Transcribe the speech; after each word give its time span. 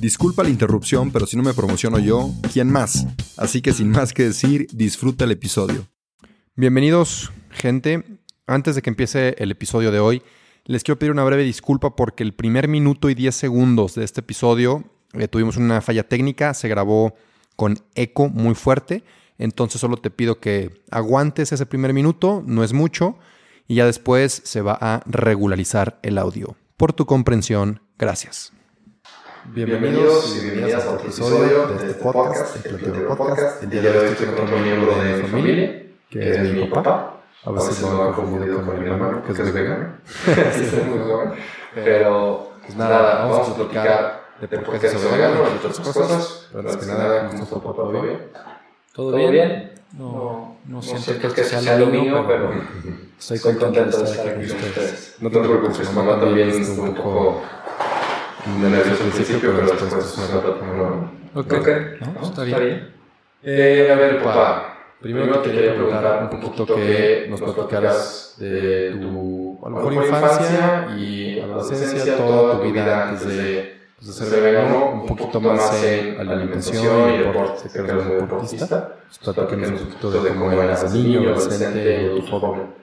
Disculpa 0.00 0.42
la 0.42 0.48
interrupción, 0.48 1.10
pero 1.10 1.26
si 1.26 1.36
no 1.36 1.42
me 1.42 1.52
promociono 1.52 1.98
yo, 1.98 2.30
¿quién 2.54 2.72
más? 2.72 3.06
Así 3.36 3.60
que 3.60 3.74
sin 3.74 3.90
más 3.90 4.14
que 4.14 4.22
decir, 4.22 4.66
disfruta 4.72 5.26
el 5.26 5.30
episodio. 5.32 5.86
Bienvenidos, 6.56 7.30
gente. 7.50 8.02
Antes 8.46 8.74
de 8.74 8.80
que 8.80 8.88
empiece 8.88 9.34
el 9.36 9.50
episodio 9.50 9.92
de 9.92 10.00
hoy, 10.00 10.22
les 10.64 10.84
quiero 10.84 10.98
pedir 10.98 11.12
una 11.12 11.24
breve 11.24 11.42
disculpa 11.42 11.96
porque 11.96 12.22
el 12.22 12.32
primer 12.32 12.66
minuto 12.66 13.10
y 13.10 13.14
10 13.14 13.34
segundos 13.34 13.94
de 13.94 14.04
este 14.04 14.20
episodio 14.20 14.84
eh, 15.12 15.28
tuvimos 15.28 15.58
una 15.58 15.82
falla 15.82 16.08
técnica, 16.08 16.54
se 16.54 16.68
grabó 16.68 17.14
con 17.54 17.76
eco 17.94 18.30
muy 18.30 18.54
fuerte, 18.54 19.04
entonces 19.36 19.82
solo 19.82 19.98
te 19.98 20.10
pido 20.10 20.40
que 20.40 20.80
aguantes 20.90 21.52
ese 21.52 21.66
primer 21.66 21.92
minuto, 21.92 22.42
no 22.46 22.64
es 22.64 22.72
mucho, 22.72 23.18
y 23.68 23.74
ya 23.74 23.84
después 23.84 24.40
se 24.46 24.62
va 24.62 24.78
a 24.80 25.02
regularizar 25.04 26.00
el 26.02 26.16
audio. 26.16 26.56
Por 26.78 26.94
tu 26.94 27.04
comprensión, 27.04 27.82
gracias. 27.98 28.54
Bienvenidos 29.52 30.36
y 30.36 30.44
bienvenidas 30.44 30.86
a 30.86 30.90
otro 30.92 31.06
episodio 31.06 31.66
de 31.66 31.74
este 31.74 32.00
podcast, 32.00 32.64
el 32.64 33.04
Podcast. 33.04 33.60
El 33.64 33.70
día 33.70 33.82
de 33.82 33.98
hoy 33.98 34.06
estoy 34.10 34.26
con 34.28 34.44
otro 34.44 34.58
miembro 34.58 34.94
de 34.94 35.16
mi 35.16 35.28
familia, 35.28 35.86
que 36.08 36.30
es 36.30 36.52
mi 36.54 36.66
papá. 36.66 37.20
A 37.44 37.50
veces 37.50 37.82
lo 37.82 38.00
han 38.00 38.12
confundido 38.12 38.64
con 38.64 38.80
mi 38.80 38.88
hermano, 38.88 39.24
que 39.24 39.32
es 39.32 39.52
vegano. 39.52 39.94
es 40.28 40.86
muy 40.86 40.98
joven. 41.00 41.32
Pero, 41.74 42.52
pues 42.64 42.76
nada, 42.76 43.26
vamos 43.26 43.48
a 43.48 43.54
platicar 43.56 44.20
de 44.40 44.58
por 44.58 44.78
qué 44.78 44.86
es 44.86 45.10
vegano 45.10 45.40
y 45.40 45.66
otras 45.66 45.80
cosas. 45.80 46.48
Pero 46.52 46.60
antes 46.60 46.76
que 46.76 46.92
nada, 46.92 47.28
¿cómo 47.30 47.42
está 47.42 47.56
papá? 47.56 47.74
¿Todo 47.74 48.02
bien? 48.02 48.18
¿Todo 48.92 49.30
bien? 49.30 49.72
No, 49.98 50.58
no, 50.66 50.80
siento 50.80 51.34
que 51.34 51.42
sea 51.42 51.76
lo 51.76 51.86
mío, 51.86 52.24
pero 52.28 52.52
estoy 53.18 53.40
contento 53.40 53.98
de 53.98 54.04
estar 54.04 54.28
aquí 54.28 54.46
con 54.46 54.56
ustedes. 54.58 55.16
No 55.18 55.28
te 55.28 55.40
preocupes, 55.40 55.92
mamá 55.92 56.20
también 56.20 56.50
estuvo 56.50 56.84
un 56.84 56.94
poco 56.94 57.42
de 58.46 58.70
nervios 58.70 59.00
al 59.00 59.08
principio, 59.08 59.52
pero 59.54 59.66
después 59.66 59.92
es 59.92 60.18
una 60.18 60.40
plática 60.40 60.66
normal. 60.66 61.10
Ok, 61.34 61.52
¿No? 62.14 62.28
está 62.28 62.44
bien. 62.44 62.94
Eh, 63.42 63.90
a 63.92 63.96
ver, 63.96 64.22
papá. 64.22 64.66
Primero 65.00 65.38
te 65.38 65.50
quería 65.50 65.74
preguntar 65.74 66.28
un 66.30 66.40
poquito 66.40 66.74
que 66.74 67.26
nos 67.30 67.40
platicaras 67.40 68.34
de 68.38 68.98
tu 69.00 69.58
a 69.64 69.70
lo 69.70 69.76
mejor 69.76 69.94
infancia 69.94 70.88
y 70.98 71.40
adolescencia, 71.40 72.16
toda 72.18 72.58
tu 72.58 72.70
vida 72.70 73.08
antes 73.08 73.26
de, 73.26 73.80
pues, 73.96 74.18
de 74.18 74.26
ser 74.26 74.42
vegano, 74.42 74.90
un 74.90 75.06
poquito 75.06 75.40
más 75.40 75.82
en 75.82 76.26
la 76.26 76.32
alimentación 76.34 77.14
y 77.14 77.18
deporte, 77.18 77.68
que 77.70 77.78
eres 77.78 78.04
muy 78.04 78.16
deportista. 78.16 78.96
Pues, 79.06 79.34
platícanos 79.34 79.70
un 79.70 79.86
poquito 79.86 80.10
de 80.10 80.30
cómo 80.30 80.52
eras 80.52 80.92
niño, 80.92 81.20
adolescente 81.30 82.10
o 82.10 82.16
tu 82.16 82.26
joven. 82.26 82.74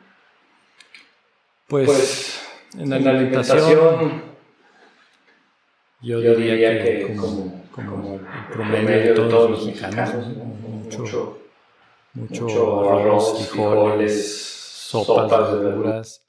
Pues 1.67 2.41
en 2.79 2.89
la 2.89 3.11
alimentación, 3.11 4.23
yo 6.01 6.21
diría 6.35 6.79
que 6.79 6.99
como, 7.01 7.65
como 7.71 8.15
el 8.33 8.45
promedio 8.45 8.99
de 9.01 9.07
todos 9.09 9.31
los 9.33 9.49
mexicanos, 9.49 10.09
mucho, 10.67 11.37
mucho 12.13 12.89
arroz, 12.89 13.33
frijoles, 13.37 14.13
sopas 14.89 15.31
de 15.31 15.43
verduras, 15.43 16.23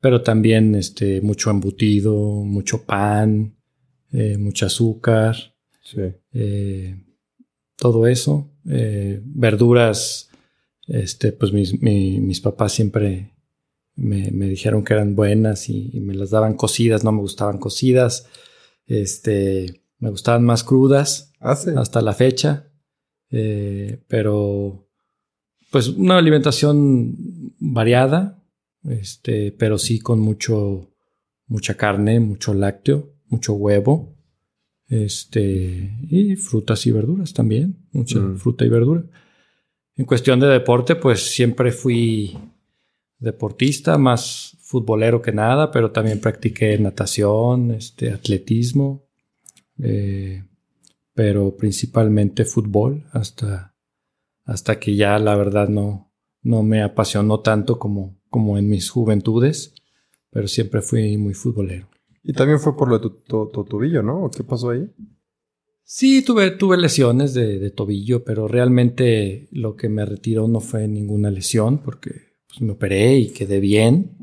pero 0.00 0.22
también 0.22 0.74
este, 0.74 1.20
mucho 1.20 1.50
embutido, 1.50 2.14
mucho 2.14 2.84
pan, 2.84 3.54
eh, 4.12 4.36
mucho 4.38 4.66
azúcar, 4.66 5.36
eh, 6.32 6.96
todo 7.76 8.06
eso. 8.06 8.48
Eh, 8.68 9.20
verduras, 9.24 10.28
este, 10.86 11.32
pues 11.32 11.52
mis, 11.52 11.80
mi- 11.82 12.20
mis 12.20 12.40
papás 12.40 12.72
siempre 12.72 13.30
me, 13.96 14.30
me 14.30 14.46
dijeron 14.48 14.84
que 14.84 14.94
eran 14.94 15.14
buenas 15.14 15.68
y, 15.68 15.90
y 15.92 16.00
me 16.00 16.14
las 16.14 16.30
daban 16.30 16.54
cocidas, 16.54 17.04
no 17.04 17.12
me 17.12 17.20
gustaban 17.20 17.58
cocidas. 17.58 18.26
Este, 18.86 19.82
me 19.98 20.10
gustaban 20.10 20.44
más 20.44 20.64
crudas 20.64 21.32
Ah, 21.40 21.56
sí. 21.56 21.70
hasta 21.76 22.00
la 22.02 22.12
fecha. 22.12 22.68
Eh, 23.30 24.02
pero, 24.08 24.88
pues, 25.70 25.88
una 25.88 26.18
alimentación 26.18 27.14
variada, 27.58 28.42
este, 28.84 29.52
pero 29.52 29.78
sí 29.78 30.00
con 30.00 30.20
mucho, 30.20 30.90
mucha 31.46 31.76
carne, 31.76 32.20
mucho 32.20 32.52
lácteo, 32.52 33.14
mucho 33.28 33.54
huevo, 33.54 34.14
este, 34.88 35.96
y 36.10 36.36
frutas 36.36 36.86
y 36.86 36.90
verduras 36.90 37.32
también, 37.32 37.86
mucha 37.92 38.18
Mm. 38.18 38.36
fruta 38.36 38.64
y 38.64 38.68
verdura. 38.68 39.04
En 39.96 40.04
cuestión 40.04 40.40
de 40.40 40.48
deporte, 40.48 40.96
pues 40.96 41.20
siempre 41.30 41.72
fui 41.72 42.36
deportista, 43.18 43.96
más 43.98 44.56
futbolero 44.72 45.20
que 45.20 45.32
nada, 45.32 45.70
pero 45.70 45.90
también 45.92 46.20
practiqué 46.20 46.78
natación, 46.78 47.70
este, 47.72 48.10
atletismo, 48.10 49.04
eh, 49.78 50.44
pero 51.14 51.56
principalmente 51.56 52.44
fútbol, 52.44 53.04
hasta, 53.12 53.74
hasta 54.44 54.78
que 54.80 54.96
ya 54.96 55.18
la 55.18 55.36
verdad 55.36 55.68
no, 55.68 56.10
no 56.42 56.62
me 56.62 56.82
apasionó 56.82 57.40
tanto 57.40 57.78
como, 57.78 58.18
como 58.30 58.56
en 58.58 58.68
mis 58.68 58.88
juventudes, 58.90 59.74
pero 60.30 60.48
siempre 60.48 60.80
fui 60.80 61.16
muy 61.18 61.34
futbolero. 61.34 61.88
Y 62.24 62.32
también 62.32 62.58
fue 62.58 62.76
por 62.76 62.88
lo 62.88 62.98
de 62.98 63.02
tu, 63.02 63.10
tu- 63.10 63.50
tu 63.52 63.64
tobillo, 63.64 64.02
¿no? 64.02 64.24
¿O 64.24 64.30
¿Qué 64.30 64.42
pasó 64.44 64.70
ahí? 64.70 64.88
Sí, 65.84 66.22
tuve, 66.24 66.52
tuve 66.52 66.78
lesiones 66.78 67.34
de, 67.34 67.58
de 67.58 67.70
tobillo, 67.70 68.24
pero 68.24 68.48
realmente 68.48 69.48
lo 69.50 69.76
que 69.76 69.88
me 69.90 70.06
retiró 70.06 70.48
no 70.48 70.60
fue 70.60 70.88
ninguna 70.88 71.30
lesión, 71.30 71.78
porque 71.82 72.12
pues, 72.48 72.62
me 72.62 72.72
operé 72.72 73.18
y 73.18 73.28
quedé 73.32 73.60
bien. 73.60 74.21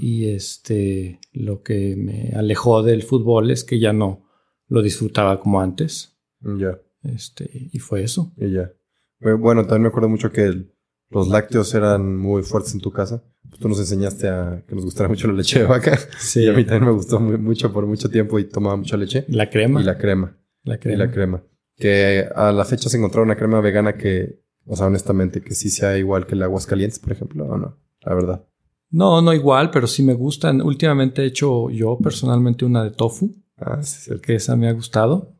Y 0.00 0.28
este, 0.28 1.20
lo 1.32 1.62
que 1.62 1.96
me 1.96 2.32
alejó 2.36 2.82
del 2.82 3.02
fútbol 3.02 3.50
es 3.50 3.64
que 3.64 3.78
ya 3.80 3.92
no 3.92 4.26
lo 4.68 4.82
disfrutaba 4.82 5.40
como 5.40 5.60
antes. 5.60 6.16
Ya, 6.40 6.78
Este, 7.02 7.48
y 7.72 7.78
fue 7.78 8.02
eso. 8.02 8.32
y 8.36 8.50
ya. 8.52 8.72
Bueno, 9.20 9.62
también 9.62 9.82
me 9.82 9.88
acuerdo 9.88 10.08
mucho 10.10 10.30
que 10.32 10.42
el- 10.44 10.70
los 11.10 11.28
lácteos 11.28 11.72
eran 11.74 12.16
muy 12.16 12.42
fuertes 12.42 12.74
en 12.74 12.80
tu 12.80 12.90
casa. 12.90 13.22
Pues 13.48 13.60
tú 13.60 13.68
nos 13.68 13.78
enseñaste 13.78 14.28
a 14.28 14.64
que 14.66 14.74
nos 14.74 14.84
gustara 14.84 15.08
mucho 15.08 15.28
la 15.28 15.34
leche 15.34 15.60
de 15.60 15.66
vaca. 15.66 15.96
Sí, 16.18 16.40
Y 16.44 16.48
a 16.48 16.52
mí 16.52 16.64
también 16.64 16.84
me 16.86 16.92
gustó 16.92 17.20
muy- 17.20 17.38
mucho 17.38 17.72
por 17.72 17.86
mucho 17.86 18.10
tiempo 18.10 18.38
y 18.38 18.44
tomaba 18.44 18.76
mucha 18.76 18.96
leche. 18.96 19.24
la 19.28 19.48
crema. 19.48 19.80
Y 19.80 19.84
la 19.84 19.96
crema. 19.96 20.36
la 20.64 20.74
Y 20.74 20.78
crema. 20.78 21.04
la 21.04 21.10
crema. 21.10 21.42
Que 21.76 22.26
a 22.34 22.52
la 22.52 22.64
fecha 22.64 22.88
se 22.88 22.96
encontró 22.96 23.22
una 23.22 23.36
crema 23.36 23.60
vegana 23.60 23.96
que, 23.96 24.42
o 24.66 24.76
sea, 24.76 24.86
honestamente, 24.86 25.40
que 25.42 25.54
sí 25.54 25.68
sea 25.70 25.96
igual 25.98 26.26
que 26.26 26.34
el 26.34 26.42
aguas 26.42 26.66
calientes, 26.66 26.98
por 26.98 27.12
ejemplo, 27.12 27.44
o 27.46 27.56
no. 27.58 27.78
La 28.02 28.14
verdad. 28.14 28.44
No, 28.94 29.20
no 29.22 29.32
igual, 29.32 29.70
pero 29.70 29.86
sí 29.86 30.02
me 30.02 30.14
gustan. 30.14 30.60
Últimamente 30.62 31.22
he 31.22 31.26
hecho 31.26 31.68
yo 31.70 31.98
personalmente 31.98 32.64
una 32.64 32.84
de 32.84 32.90
tofu, 32.92 33.34
Ah, 33.56 33.82
sí, 33.82 34.10
que 34.22 34.34
esa 34.36 34.56
me 34.56 34.68
ha 34.68 34.72
gustado. 34.72 35.32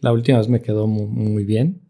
La 0.00 0.12
última 0.12 0.38
vez 0.38 0.48
me 0.48 0.60
quedó 0.60 0.86
mu- 0.86 1.06
muy, 1.08 1.44
bien. 1.44 1.82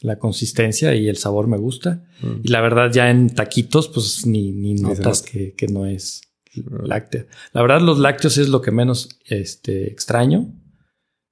La 0.00 0.18
consistencia 0.18 0.94
y 0.94 1.08
el 1.08 1.16
sabor 1.16 1.48
me 1.48 1.56
gusta. 1.58 2.04
Mm. 2.22 2.40
Y 2.44 2.48
la 2.48 2.60
verdad, 2.60 2.90
ya 2.92 3.10
en 3.10 3.28
taquitos, 3.34 3.88
pues 3.88 4.26
ni, 4.26 4.52
ni 4.52 4.74
notas 4.74 5.22
nota. 5.22 5.30
que, 5.32 5.54
que 5.54 5.66
no 5.68 5.86
es 5.86 6.22
Mm. 6.56 6.86
láctea. 6.86 7.26
La 7.52 7.62
verdad, 7.62 7.80
los 7.82 7.98
lácteos 7.98 8.38
es 8.38 8.48
lo 8.48 8.60
que 8.62 8.70
menos 8.70 9.08
este, 9.26 9.90
extraño. 9.92 10.52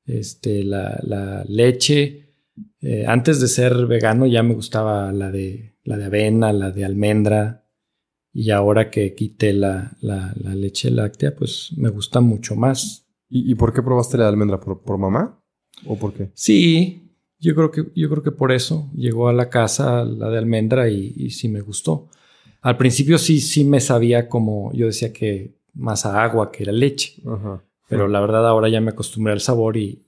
Este, 0.04 0.62
la, 0.62 1.00
la 1.02 1.44
leche. 1.48 2.34
eh, 2.80 3.04
antes 3.06 3.40
de 3.40 3.48
ser 3.48 3.86
vegano 3.86 4.26
ya 4.26 4.42
me 4.42 4.54
gustaba 4.54 5.12
la 5.12 5.30
de, 5.30 5.74
la 5.84 5.96
de 5.98 6.04
avena, 6.06 6.52
la 6.52 6.70
de 6.70 6.84
almendra. 6.84 7.65
Y 8.38 8.50
ahora 8.50 8.90
que 8.90 9.14
quité 9.14 9.54
la, 9.54 9.96
la, 10.02 10.34
la 10.36 10.54
leche 10.54 10.90
láctea, 10.90 11.34
pues 11.34 11.72
me 11.74 11.88
gusta 11.88 12.20
mucho 12.20 12.54
más. 12.54 13.06
¿Y, 13.30 13.50
y 13.50 13.54
por 13.54 13.72
qué 13.72 13.80
probaste 13.82 14.18
la 14.18 14.24
de 14.24 14.28
almendra? 14.28 14.60
¿Por, 14.60 14.82
por 14.82 14.98
mamá? 14.98 15.42
¿O 15.86 15.96
por 15.96 16.12
qué? 16.12 16.32
Sí, 16.34 17.14
yo 17.38 17.54
creo 17.54 17.70
que, 17.70 17.86
yo 17.94 18.10
creo 18.10 18.22
que 18.22 18.32
por 18.32 18.52
eso 18.52 18.90
llegó 18.94 19.28
a 19.28 19.32
la 19.32 19.48
casa 19.48 20.04
la 20.04 20.28
de 20.28 20.36
almendra 20.36 20.90
y, 20.90 21.14
y 21.16 21.30
sí 21.30 21.48
me 21.48 21.62
gustó. 21.62 22.10
Al 22.60 22.76
principio 22.76 23.16
sí, 23.16 23.40
sí 23.40 23.64
me 23.64 23.80
sabía 23.80 24.28
como, 24.28 24.70
yo 24.74 24.84
decía 24.84 25.14
que 25.14 25.56
más 25.72 26.04
a 26.04 26.22
agua 26.22 26.52
que 26.52 26.66
la 26.66 26.72
leche. 26.72 27.14
Pero 27.88 28.06
la 28.06 28.20
verdad 28.20 28.46
ahora 28.46 28.68
ya 28.68 28.82
me 28.82 28.90
acostumbré 28.90 29.32
al 29.32 29.40
sabor 29.40 29.78
y, 29.78 30.02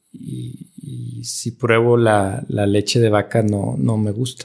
si 1.23 1.53
pruebo 1.53 1.97
la, 1.97 2.45
leche 2.49 3.01
de 3.01 3.09
vaca 3.09 3.43
no, 3.43 3.77
no 3.79 3.97
me 3.97 4.11
gusta. 4.11 4.45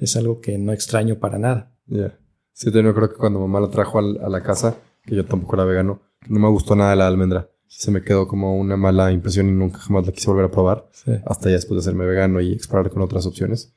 Es 0.00 0.16
algo 0.16 0.40
que 0.40 0.58
no 0.58 0.72
extraño 0.72 1.20
para 1.20 1.38
nada. 1.38 1.76
Ya. 1.86 2.18
Sí, 2.54 2.70
yo 2.70 2.94
creo 2.94 3.10
que 3.10 3.16
cuando 3.16 3.40
mamá 3.40 3.60
la 3.60 3.68
trajo 3.68 3.98
a 3.98 4.02
la 4.02 4.42
casa, 4.42 4.76
que 5.04 5.16
yo 5.16 5.24
tampoco 5.26 5.56
era 5.56 5.64
vegano, 5.64 6.00
no 6.28 6.38
me 6.38 6.48
gustó 6.48 6.76
nada 6.76 6.94
la 6.94 7.08
almendra. 7.08 7.50
Se 7.66 7.90
me 7.90 8.02
quedó 8.02 8.28
como 8.28 8.56
una 8.56 8.76
mala 8.76 9.10
impresión 9.10 9.48
y 9.48 9.52
nunca 9.52 9.78
jamás 9.78 10.06
la 10.06 10.12
quise 10.12 10.30
volver 10.30 10.44
a 10.46 10.50
probar. 10.50 10.88
Hasta 11.26 11.48
ya 11.50 11.56
después 11.56 11.76
de 11.76 11.80
hacerme 11.80 12.06
vegano 12.06 12.40
y 12.40 12.52
explorar 12.52 12.90
con 12.90 13.02
otras 13.02 13.26
opciones. 13.26 13.74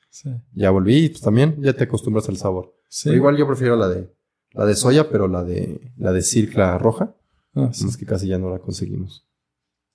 Ya 0.54 0.70
volví 0.70 1.06
y 1.06 1.10
pues 1.10 1.22
también 1.22 1.56
ya 1.60 1.74
te 1.74 1.86
acostumbras 1.86 2.30
al 2.30 2.38
sabor. 2.38 2.76
igual 3.06 3.36
yo 3.36 3.48
prefiero 3.48 3.76
la 3.76 3.90
de 3.90 4.16
la 4.52 4.66
de 4.66 4.76
soya, 4.76 5.10
pero 5.10 5.28
la 5.28 5.44
de 5.44 5.92
la 5.98 6.14
de 6.14 6.22
circla 6.22 6.78
roja. 6.78 7.16
Ah, 7.56 7.70
Es 7.72 7.98
que 7.98 8.06
casi 8.06 8.28
ya 8.28 8.38
no 8.38 8.52
la 8.52 8.60
conseguimos. 8.60 9.26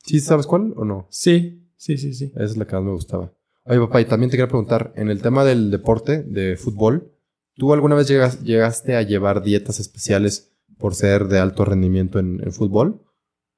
¿Sí 0.05 0.19
sabes 0.19 0.47
cuál 0.47 0.75
o 0.77 0.85
no? 0.85 1.07
Sí, 1.09 1.69
sí, 1.77 1.97
sí, 1.97 2.13
sí. 2.15 2.33
Esa 2.35 2.45
es 2.45 2.57
la 2.57 2.67
que 2.67 2.75
más 2.75 2.85
me 2.85 2.91
gustaba. 2.91 3.33
Oye, 3.65 3.79
papá, 3.79 4.01
y 4.01 4.05
también 4.07 4.31
te 4.31 4.37
quería 4.37 4.49
preguntar, 4.49 4.93
en 4.97 5.09
el 5.09 5.23
tema 5.23 5.45
del 5.45 5.71
deporte, 5.71 6.25
de 6.25 6.57
fútbol, 6.57 7.12
¿tú 7.57 7.73
alguna 7.73 7.95
vez 7.95 8.09
llegaste 8.43 8.97
a 8.97 9.03
llevar 9.03 9.43
dietas 9.43 9.81
especiales 9.81 10.53
por 10.79 10.95
ser 10.95 11.29
de 11.29 11.39
alto 11.39 11.65
rendimiento 11.65 12.19
en, 12.19 12.41
fútbol? 12.53 13.03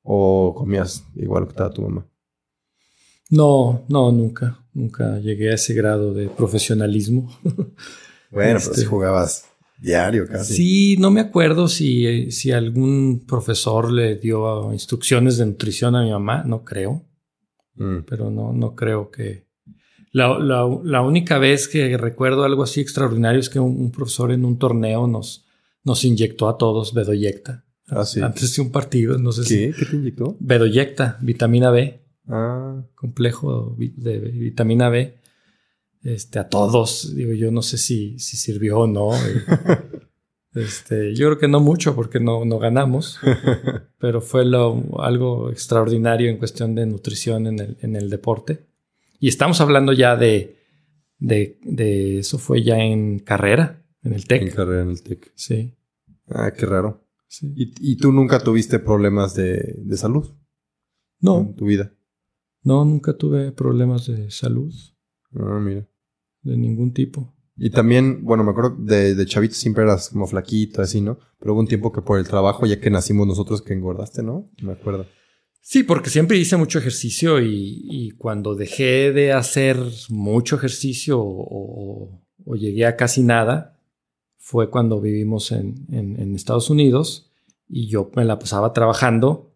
¿O 0.03 0.55
comías 0.55 1.05
igual 1.17 1.45
que 1.45 1.51
estaba 1.51 1.71
tu 1.71 1.83
mamá? 1.83 2.07
No, 3.31 3.85
no, 3.89 4.13
nunca. 4.13 4.59
Nunca 4.75 5.19
llegué 5.19 5.51
a 5.51 5.55
ese 5.55 5.73
grado 5.73 6.13
de 6.13 6.29
profesionalismo. 6.29 7.33
bueno, 8.31 8.61
pues 8.63 8.69
este, 8.69 8.85
jugabas 8.85 9.47
diario 9.79 10.27
casi. 10.27 10.55
Sí, 10.55 10.97
no 10.99 11.11
me 11.11 11.21
acuerdo 11.21 11.69
si, 11.69 12.31
si 12.31 12.53
algún 12.53 13.25
profesor 13.27 13.91
le 13.91 14.17
dio 14.17 14.73
instrucciones 14.73 15.39
de 15.39 15.47
nutrición 15.47 15.97
a 15.97 16.03
mi 16.03 16.11
mamá, 16.11 16.45
no 16.45 16.65
creo. 16.65 17.07
Mm. 17.77 18.01
Pero 18.07 18.31
no, 18.31 18.53
no 18.53 18.75
creo 18.75 19.11
que. 19.11 19.47
La, 20.15 20.39
la, 20.39 21.01
única 21.03 21.39
vez 21.39 21.67
que 21.67 21.97
recuerdo 21.97 22.45
algo 22.45 22.63
así 22.63 22.81
extraordinario 22.81 23.41
es 23.41 23.51
que 23.51 23.59
un, 23.59 23.91
profesor 23.91 24.31
en 24.31 24.45
un 24.45 24.61
torneo 24.61 25.09
nos, 25.09 25.45
nos 25.83 26.05
inyectó 26.05 26.49
a 26.49 26.57
todos 26.57 26.95
bedoyecta. 26.95 27.65
Ah, 27.89 28.05
sí. 28.05 28.21
Antes 28.21 28.55
de 28.55 28.63
un 28.63 28.71
partido, 28.71 29.19
no 29.19 29.33
sé 29.33 29.43
¿Qué? 29.43 29.73
Si, 29.73 29.79
¿Qué 29.79 29.91
te 29.91 29.97
inyectó? 29.97 30.37
Bedoyecta, 30.39 31.19
vitamina 31.21 31.73
B. 31.73 32.01
Ah. 32.29 32.85
Complejo 32.95 33.77
de 33.77 34.19
vitamina 34.21 34.89
B 34.89 35.19
este, 36.05 36.39
a 36.39 36.49
todos. 36.49 37.13
Digo, 37.17 37.33
yo 37.33 37.51
no 37.51 37.63
sé 37.63 37.77
si, 37.77 38.17
si 38.21 38.37
sirvió 38.37 38.79
o 38.79 38.87
no. 38.87 39.11
este, 40.55 41.13
yo 41.17 41.27
creo 41.27 41.39
que 41.39 41.49
no 41.49 41.59
mucho 41.59 41.97
porque 41.97 42.21
no, 42.21 42.45
no 42.45 42.61
ganamos, 42.61 43.19
pero 43.99 44.21
fue 44.21 44.45
lo, 44.45 44.81
algo 45.03 45.51
extraordinario 45.51 46.31
en 46.31 46.39
cuestión 46.39 46.77
de 46.77 46.87
nutrición 46.87 47.49
en 47.49 47.59
el, 47.59 47.79
en 47.81 47.97
el 47.97 48.11
deporte. 48.11 48.69
Y 49.25 49.29
estamos 49.29 49.59
hablando 49.63 49.95
ya 49.95 50.17
de, 50.17 50.59
de, 51.19 51.59
de, 51.63 52.19
eso 52.19 52.37
fue 52.37 52.63
ya 52.63 52.77
en 52.77 53.21
carrera, 53.21 53.83
en 54.03 54.13
el 54.13 54.27
TEC. 54.27 54.43
En 54.43 54.51
carrera, 54.51 54.83
en 54.83 54.91
el 54.91 55.03
TEC. 55.03 55.33
Sí. 55.35 55.75
Ah, 56.29 56.53
qué 56.53 56.67
raro. 56.67 57.09
¿Y, 57.41 57.73
¿Y, 57.81 57.97
tú 57.97 58.13
nunca 58.13 58.41
tuviste 58.41 58.81
problemas 58.81 59.35
de, 59.35 59.77
de 59.79 59.97
salud? 59.97 60.31
No. 61.21 61.39
En 61.41 61.55
tu 61.55 61.65
vida. 61.65 61.95
No, 62.65 62.85
nunca 62.85 63.17
tuve 63.17 63.51
problemas 63.51 64.05
de 64.09 64.31
salud. 64.31 64.75
Ah, 65.33 65.59
mira 65.59 65.89
de 66.43 66.59
ningún 66.59 66.93
tipo. 66.93 67.35
Y 67.57 67.71
también, 67.71 68.27
bueno, 68.27 68.45
me 68.45 68.51
acuerdo 68.51 68.77
de, 68.79 69.15
de 69.15 69.25
chavito 69.25 69.55
siempre 69.55 69.85
eras 69.85 70.11
como 70.11 70.27
flaquito, 70.27 70.83
así, 70.83 71.01
¿no? 71.01 71.19
Pero 71.39 71.55
hubo 71.55 71.61
un 71.61 71.67
tiempo 71.67 71.93
que 71.93 72.03
por 72.03 72.19
el 72.19 72.29
trabajo, 72.29 72.67
ya 72.67 72.79
que 72.79 72.91
nacimos 72.91 73.27
nosotros, 73.27 73.63
que 73.63 73.73
engordaste, 73.73 74.23
¿no? 74.23 74.51
Me 74.63 74.73
acuerdo. 74.73 75.07
Sí, 75.67 75.83
porque 75.83 76.11
siempre 76.11 76.37
hice 76.37 76.59
mucho 76.59 76.79
ejercicio 76.79 77.41
y, 77.41 78.13
cuando 78.19 78.55
dejé 78.55 79.13
de 79.13 79.33
hacer 79.33 79.79
mucho 80.11 80.57
ejercicio 80.57 81.19
o, 81.19 82.21
llegué 82.55 82.85
a 82.85 82.97
casi 82.97 83.23
nada, 83.23 83.81
fue 84.37 84.69
cuando 84.69 85.01
vivimos 85.01 85.53
en, 85.53 85.87
en, 85.91 86.35
Estados 86.35 86.69
Unidos 86.69 87.31
y 87.67 87.89
yo 87.89 88.11
me 88.15 88.27
la 88.27 88.39
pasaba 88.39 88.75
trabajando 88.75 89.55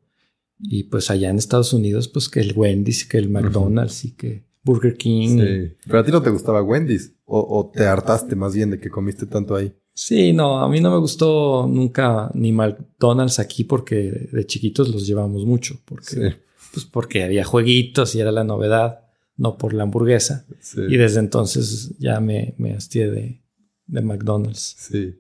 y 0.59 0.85
pues 0.85 1.11
allá 1.11 1.29
en 1.29 1.37
Estados 1.37 1.75
Unidos, 1.75 2.09
pues 2.09 2.31
que 2.31 2.41
el 2.41 2.55
Wendy's, 2.57 3.05
que 3.05 3.19
el 3.19 3.29
McDonald's 3.29 4.07
y 4.07 4.13
que 4.13 4.47
Burger 4.65 4.97
King. 4.97 5.39
Sí. 5.39 5.77
Pero 5.85 5.99
a 5.99 6.05
ti 6.05 6.11
no 6.11 6.23
te 6.23 6.31
gustaba 6.31 6.63
Wendy's 6.63 7.13
o, 7.27 7.71
te 7.73 7.85
hartaste 7.85 8.35
más 8.35 8.55
bien 8.55 8.71
de 8.71 8.81
que 8.81 8.89
comiste 8.89 9.27
tanto 9.27 9.55
ahí. 9.55 9.75
Sí, 10.01 10.33
no, 10.33 10.61
a 10.61 10.69
mí 10.69 10.81
no 10.81 10.93
me 10.93 10.99
gustó 10.99 11.67
nunca 11.69 12.31
ni 12.33 12.53
McDonald's 12.53 13.41
aquí 13.41 13.65
porque 13.65 14.29
de 14.31 14.47
chiquitos 14.47 14.91
los 14.91 15.09
llevamos 15.09 15.45
mucho. 15.45 15.81
Porque, 15.85 16.37
pues 16.73 16.85
porque 16.85 17.25
había 17.25 17.43
jueguitos 17.43 18.15
y 18.15 18.21
era 18.21 18.31
la 18.31 18.45
novedad, 18.45 19.01
no 19.37 19.59
por 19.59 19.75
la 19.75 19.83
hamburguesa. 19.83 20.47
Y 20.77 20.97
desde 20.97 21.19
entonces 21.19 21.99
ya 21.99 22.21
me, 22.21 22.55
me 22.59 22.75
hastié 22.75 23.11
de, 23.11 23.43
de 23.89 24.03
McDonald's. 24.03 24.77
Sí. 24.79 25.17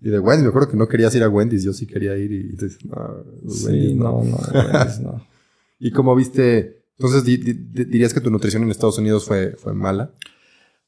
Y 0.00 0.08
de 0.08 0.18
Wendy's, 0.18 0.44
me 0.44 0.48
acuerdo 0.48 0.70
que 0.70 0.78
no 0.78 0.88
querías 0.88 1.14
ir 1.14 1.24
a 1.24 1.28
Wendy's, 1.28 1.64
yo 1.64 1.74
sí 1.74 1.86
quería 1.86 2.16
ir 2.16 2.32
y 2.32 2.56
te 2.56 2.68
no, 2.86 3.24
sí, 3.50 3.92
no, 3.92 4.24
no, 4.24 4.38
Wendy's 4.54 4.98
no. 5.00 5.26
¿Y 5.78 5.90
cómo 5.90 6.16
viste 6.16 6.84
entonces, 6.96 7.22
¿dirías 7.24 8.14
que 8.14 8.20
tu 8.22 8.30
nutrición 8.30 8.62
en 8.62 8.70
Estados 8.70 8.96
Unidos 8.96 9.26
fue, 9.26 9.56
fue 9.56 9.74
mala 9.74 10.14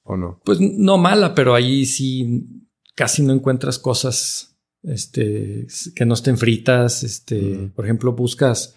o 0.02 0.17
no? 0.17 0.41
Pues 0.44 0.61
no 0.61 0.96
mala, 0.96 1.35
pero 1.35 1.55
ahí 1.55 1.85
sí 1.85 2.63
casi 2.94 3.23
no 3.23 3.32
encuentras 3.32 3.79
cosas 3.79 4.56
este, 4.82 5.67
que 5.94 6.05
no 6.05 6.14
estén 6.14 6.38
fritas. 6.38 7.02
Este, 7.02 7.70
Por 7.75 7.85
ejemplo, 7.85 8.12
buscas 8.12 8.75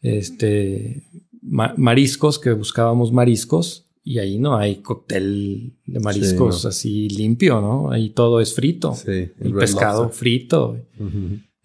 este, 0.00 1.04
mariscos, 1.40 2.38
que 2.38 2.52
buscábamos 2.52 3.12
mariscos, 3.12 3.86
y 4.02 4.18
ahí 4.20 4.38
no 4.38 4.56
hay 4.56 4.76
cóctel 4.76 5.74
de 5.84 5.98
mariscos 5.98 6.64
así 6.64 7.08
limpio, 7.08 7.60
¿no? 7.60 7.90
Ahí 7.90 8.10
todo 8.10 8.40
es 8.40 8.54
frito. 8.54 8.94
Sí, 8.94 9.32
el, 9.40 9.52
pescado 9.52 10.10
frito. 10.10 10.78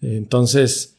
Entonces, 0.00 0.98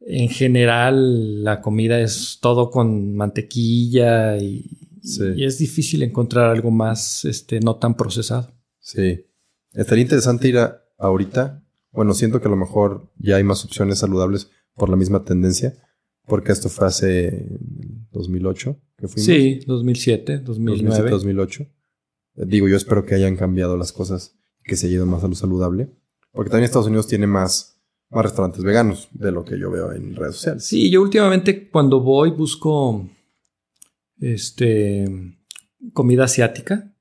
en 0.00 0.28
general 0.28 1.44
la 1.44 1.60
comida 1.60 2.00
es 2.00 2.38
todo 2.40 2.70
con 2.70 3.14
mantequilla 3.14 4.36
y, 4.38 4.64
es 5.02 5.58
difícil 5.58 6.02
encontrar 6.02 6.50
algo 6.50 6.70
más 6.70 7.24
este, 7.24 7.60
no 7.60 7.76
tan 7.76 7.96
procesado. 7.96 8.52
Sí. 8.80 9.24
Estaría 9.72 10.02
interesante 10.02 10.48
ir 10.48 10.58
a, 10.58 10.82
ahorita. 10.98 11.64
Bueno, 11.92 12.14
siento 12.14 12.40
que 12.40 12.48
a 12.48 12.50
lo 12.50 12.56
mejor 12.56 13.12
ya 13.18 13.36
hay 13.36 13.44
más 13.44 13.64
opciones 13.64 13.98
saludables 13.98 14.50
por 14.74 14.88
la 14.88 14.96
misma 14.96 15.24
tendencia, 15.24 15.74
porque 16.26 16.52
esto 16.52 16.68
fue 16.68 16.86
hace 16.86 17.46
2008 18.12 18.80
que 18.96 19.08
fuimos. 19.08 19.26
Sí, 19.26 19.60
2007, 19.66 20.38
2009. 20.38 21.10
2008. 21.10 21.66
Digo, 22.34 22.68
yo 22.68 22.76
espero 22.76 23.04
que 23.04 23.14
hayan 23.14 23.36
cambiado 23.36 23.76
las 23.76 23.92
cosas, 23.92 24.38
que 24.62 24.76
se 24.76 24.86
haya 24.86 24.96
ido 24.96 25.06
más 25.06 25.24
a 25.24 25.28
lo 25.28 25.34
saludable, 25.34 25.90
porque 26.32 26.50
también 26.50 26.64
Estados 26.64 26.86
Unidos 26.86 27.08
tiene 27.08 27.26
más 27.26 27.80
más 28.10 28.24
restaurantes 28.24 28.64
veganos 28.64 29.08
de 29.12 29.30
lo 29.30 29.44
que 29.44 29.58
yo 29.58 29.70
veo 29.70 29.92
en 29.92 30.16
redes 30.16 30.36
sociales. 30.36 30.64
Sí, 30.64 30.90
yo 30.90 31.00
últimamente 31.00 31.70
cuando 31.70 32.00
voy 32.00 32.30
busco 32.30 33.08
este 34.18 35.36
comida 35.92 36.24
asiática, 36.24 36.92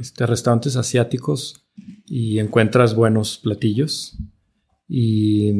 este, 0.00 0.26
restaurantes 0.26 0.76
asiáticos 0.76 1.65
y 2.06 2.38
encuentras 2.38 2.94
buenos 2.94 3.38
platillos 3.38 4.16
y 4.88 5.52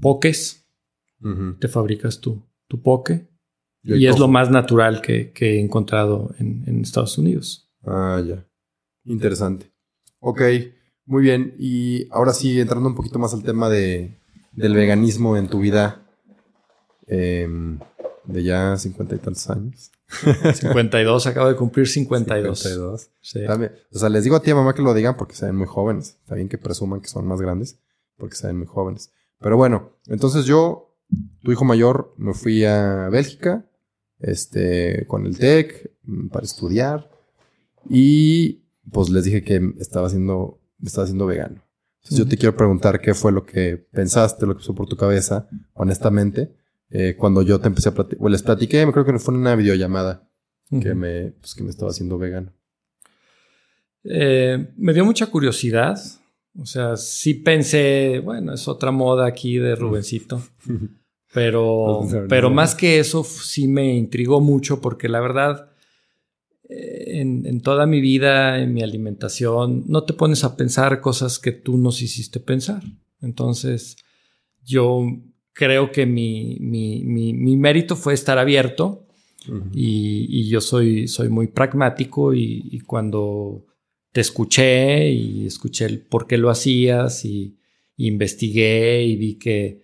pokés. 0.00 0.66
Te 1.58 1.68
fabricas 1.68 2.20
tu, 2.20 2.42
tu 2.68 2.80
poke. 2.80 3.28
Y, 3.82 4.06
es 4.06 4.18
lo 4.18 4.28
más 4.28 4.50
natural 4.50 5.00
que, 5.00 5.32
he 5.40 5.60
encontrado 5.60 6.34
en, 6.38 6.64
en, 6.66 6.80
Estados 6.82 7.16
Unidos. 7.18 7.70
Ah, 7.84 8.22
ya. 8.24 8.46
Interesante. 9.04 9.72
Ok, 10.20 10.42
muy 11.06 11.22
bien. 11.22 11.54
Y 11.58 12.06
ahora 12.10 12.32
sí, 12.32 12.60
entrando 12.60 12.88
un 12.88 12.94
poquito 12.94 13.18
más 13.18 13.32
al 13.34 13.42
tema 13.42 13.68
de, 13.68 14.18
del 14.52 14.74
veganismo 14.74 15.36
en 15.36 15.48
tu 15.48 15.60
vida 15.60 16.04
em, 17.06 17.78
de 18.28 18.42
ya 18.42 18.76
cincuenta 18.76 19.14
y 19.14 19.18
tantos 19.18 19.48
años. 19.50 19.90
52, 20.54 21.26
acabo 21.26 21.48
de 21.48 21.56
cumplir 21.56 21.86
52. 21.86 22.58
52. 22.58 23.10
Sí. 23.20 23.40
O 23.92 23.98
sea, 23.98 24.08
les 24.08 24.24
digo 24.24 24.36
a 24.36 24.42
ti 24.42 24.50
y 24.50 24.52
a 24.52 24.56
mamá 24.56 24.74
que 24.74 24.82
lo 24.82 24.94
digan 24.94 25.16
porque 25.16 25.34
se 25.34 25.46
ven 25.46 25.56
muy 25.56 25.66
jóvenes. 25.66 26.16
Está 26.22 26.34
bien 26.34 26.48
que 26.48 26.58
presuman 26.58 27.00
que 27.00 27.08
son 27.08 27.26
más 27.26 27.40
grandes 27.40 27.78
porque 28.16 28.36
se 28.36 28.46
ven 28.46 28.58
muy 28.58 28.66
jóvenes. 28.66 29.12
Pero 29.40 29.56
bueno, 29.56 29.92
entonces 30.06 30.44
yo, 30.44 30.96
tu 31.42 31.52
hijo 31.52 31.64
mayor, 31.64 32.14
me 32.16 32.34
fui 32.34 32.64
a 32.64 33.08
Bélgica 33.10 33.66
este, 34.18 35.06
con 35.06 35.26
el 35.26 35.36
TEC 35.38 35.92
mm, 36.04 36.28
para 36.28 36.44
estudiar 36.44 37.10
y 37.88 38.64
pues 38.90 39.10
les 39.10 39.24
dije 39.24 39.44
que 39.44 39.74
estaba 39.78 40.06
haciendo, 40.06 40.60
estaba 40.80 41.04
haciendo 41.04 41.26
vegano 41.26 41.68
yo 42.16 42.26
te 42.26 42.36
quiero 42.36 42.56
preguntar 42.56 43.00
qué 43.00 43.14
fue 43.14 43.32
lo 43.32 43.44
que 43.44 43.76
pensaste, 43.76 44.46
lo 44.46 44.54
que 44.54 44.60
pasó 44.60 44.74
por 44.74 44.86
tu 44.86 44.96
cabeza, 44.96 45.48
honestamente, 45.74 46.54
eh, 46.90 47.16
cuando 47.18 47.42
yo 47.42 47.60
te 47.60 47.68
empecé 47.68 47.90
a 47.90 47.94
platicar, 47.94 48.24
o 48.24 48.28
les 48.28 48.42
platiqué, 48.42 48.86
me 48.86 48.92
creo 48.92 49.04
que 49.04 49.18
fue 49.18 49.34
en 49.34 49.40
una 49.40 49.56
videollamada 49.56 50.28
que, 50.70 50.94
me, 50.94 51.32
pues, 51.32 51.54
que 51.54 51.62
me 51.62 51.70
estaba 51.70 51.90
haciendo 51.90 52.18
vegano. 52.18 52.52
Eh, 54.04 54.72
me 54.76 54.94
dio 54.94 55.04
mucha 55.04 55.26
curiosidad 55.26 55.98
O 56.56 56.64
sea, 56.64 56.96
sí 56.96 57.34
pensé, 57.34 58.20
bueno, 58.24 58.54
es 58.54 58.68
otra 58.68 58.90
moda 58.90 59.26
aquí 59.26 59.58
de 59.58 59.74
Rubencito. 59.74 60.42
Pero, 61.34 62.08
pero 62.26 62.48
más 62.48 62.74
que 62.74 62.98
eso, 62.98 63.22
sí 63.22 63.68
me 63.68 63.94
intrigó 63.94 64.40
mucho 64.40 64.80
porque 64.80 65.10
la 65.10 65.20
verdad, 65.20 65.72
eh, 66.70 67.20
en, 67.20 67.44
en, 67.44 67.60
toda 67.60 67.84
mi 67.84 68.00
vida, 68.00 68.62
en 68.62 68.72
mi 68.72 68.82
alimentación, 68.82 69.84
no 69.88 70.04
te 70.04 70.14
pones 70.14 70.42
a 70.42 70.56
pensar 70.56 71.02
cosas 71.02 71.38
que 71.38 71.52
tú 71.52 71.76
nos 71.76 72.00
hiciste 72.00 72.40
pensar. 72.40 72.82
Entonces, 73.20 73.98
yo 74.64 75.02
creo 75.58 75.90
que 75.90 76.06
mi, 76.06 76.56
mi, 76.60 77.02
mi, 77.02 77.56
mérito 77.56 77.96
fue 77.96 78.14
estar 78.14 78.38
abierto 78.38 79.08
y, 79.72 80.26
y, 80.28 80.48
yo 80.48 80.60
soy, 80.60 81.08
soy 81.08 81.30
muy 81.30 81.48
pragmático 81.48 82.32
y, 82.32 82.68
y, 82.70 82.78
cuando 82.78 83.66
te 84.12 84.20
escuché 84.20 85.10
y 85.10 85.46
escuché 85.46 85.86
el 85.86 86.00
por 86.00 86.28
qué 86.28 86.38
lo 86.38 86.50
hacías 86.50 87.24
y, 87.24 87.58
investigué 87.96 89.02
y 89.02 89.16
vi 89.16 89.34
que 89.40 89.82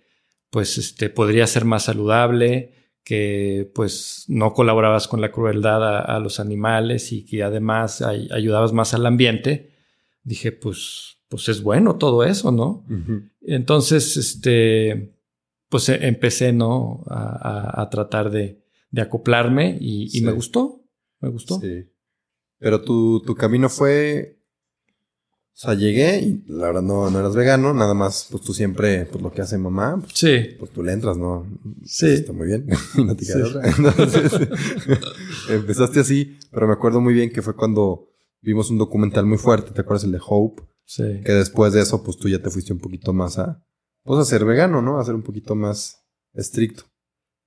pues 0.49 0.77
este 0.77 1.09
podría 1.09 1.45
ser 1.45 1.65
más 1.65 1.83
saludable, 1.83 2.71
que 3.03 3.69
pues 3.75 4.23
no 4.29 4.53
colaborabas 4.53 5.09
con 5.09 5.19
la 5.19 5.33
crueldad 5.33 6.05
a, 6.05 6.17
los 6.19 6.39
animales 6.39 7.11
y 7.11 7.25
que 7.25 7.43
además 7.43 8.01
ayudabas 8.01 8.71
más 8.71 8.93
al 8.93 9.05
ambiente, 9.05 9.71
dije 10.23 10.53
pues 10.53 11.17
pues 11.27 11.49
es 11.49 11.61
bueno 11.61 11.97
todo 11.97 12.23
eso, 12.23 12.53
¿no? 12.53 12.85
Entonces, 13.41 14.15
este, 14.15 15.14
pues 15.75 15.89
e, 15.89 16.07
empecé, 16.07 16.53
¿no? 16.53 17.03
A, 17.09 17.85
tratar 17.91 18.31
de, 18.31 18.63
acoplarme 18.97 19.77
y, 19.81 20.21
me 20.21 20.31
gustó, 20.31 20.85
me 21.19 21.27
gustó. 21.27 21.59
Sí. 21.59 21.91
Pero 22.59 22.81
tu, 22.81 23.21
tu 23.25 23.35
camino 23.35 23.67
fue 23.67 24.39
o 25.53 25.57
sea, 25.57 25.73
llegué 25.73 26.19
y 26.19 26.45
la 26.47 26.67
verdad 26.67 26.81
no, 26.81 27.09
no 27.09 27.19
eras 27.19 27.35
vegano, 27.35 27.73
nada 27.73 27.93
más, 27.93 28.29
pues 28.31 28.41
tú 28.43 28.53
siempre, 28.53 29.05
pues 29.05 29.21
lo 29.21 29.33
que 29.33 29.41
hace 29.41 29.57
mamá, 29.57 29.97
pues, 29.99 30.13
sí. 30.15 30.55
pues 30.57 30.71
tú 30.71 30.81
le 30.81 30.93
entras, 30.93 31.17
¿no? 31.17 31.45
Sí. 31.83 32.07
está 32.07 32.31
muy 32.31 32.47
bien, 32.47 32.67
no 33.05 33.13
te 33.17 33.25
quedas 33.25 33.77
Entonces, 33.77 34.31
empezaste 35.49 35.99
así, 35.99 36.37
pero 36.51 36.67
me 36.67 36.73
acuerdo 36.73 37.01
muy 37.01 37.13
bien 37.13 37.31
que 37.31 37.41
fue 37.41 37.53
cuando 37.53 38.07
vimos 38.41 38.69
un 38.69 38.77
documental 38.77 39.25
muy 39.25 39.37
fuerte, 39.37 39.71
¿te 39.71 39.81
acuerdas? 39.81 40.05
El 40.05 40.13
de 40.13 40.21
Hope. 40.25 40.63
Sí. 40.85 41.21
Que 41.25 41.33
después 41.33 41.73
de 41.73 41.81
eso, 41.81 42.01
pues 42.01 42.15
tú 42.17 42.29
ya 42.29 42.41
te 42.41 42.49
fuiste 42.49 42.71
un 42.71 42.79
poquito 42.79 43.11
más 43.11 43.39
a, 43.39 43.61
pues 44.05 44.19
a 44.19 44.23
ser 44.23 44.45
vegano, 44.45 44.81
¿no? 44.81 44.99
A 44.99 45.03
ser 45.03 45.15
un 45.15 45.23
poquito 45.23 45.55
más 45.55 46.05
estricto. 46.33 46.83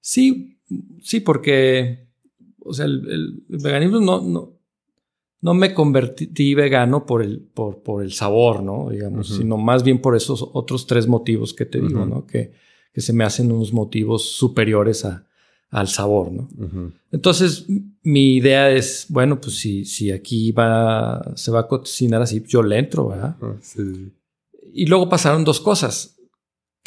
Sí, 0.00 0.58
sí, 1.00 1.20
porque, 1.20 2.08
o 2.58 2.74
sea, 2.74 2.84
el, 2.86 3.08
el 3.48 3.58
veganismo 3.58 4.00
no, 4.00 4.20
no, 4.20 4.58
no 5.40 5.54
me 5.54 5.72
convertí 5.72 6.54
vegano 6.54 7.06
por 7.06 7.22
el, 7.22 7.40
por, 7.40 7.82
por 7.82 8.02
el 8.02 8.12
sabor, 8.12 8.62
¿no? 8.62 8.90
Digamos, 8.90 9.28
sino 9.28 9.56
más 9.56 9.84
bien 9.84 10.00
por 10.00 10.16
esos 10.16 10.44
otros 10.52 10.86
tres 10.86 11.06
motivos 11.06 11.54
que 11.54 11.64
te 11.64 11.80
digo, 11.80 12.04
¿no? 12.04 12.26
Que, 12.26 12.52
que, 12.92 13.00
se 13.00 13.12
me 13.12 13.22
hacen 13.22 13.52
unos 13.52 13.72
motivos 13.72 14.28
superiores 14.32 15.04
a, 15.04 15.28
al 15.70 15.86
sabor, 15.86 16.32
¿no? 16.32 16.48
Entonces, 17.12 17.66
mi 18.02 18.34
idea 18.34 18.70
es, 18.70 19.06
bueno, 19.10 19.40
pues 19.40 19.56
si, 19.56 19.84
si 19.84 20.10
aquí 20.10 20.50
va, 20.50 21.36
se 21.36 21.52
va 21.52 21.60
a 21.60 21.68
cocinar 21.68 22.20
así, 22.20 22.42
yo 22.48 22.64
le 22.64 22.78
entro, 22.78 23.08
¿verdad? 23.08 23.36
Ah, 23.40 23.54
sí. 23.62 24.12
Y 24.72 24.86
luego 24.86 25.08
pasaron 25.08 25.44
dos 25.44 25.60
cosas 25.60 26.17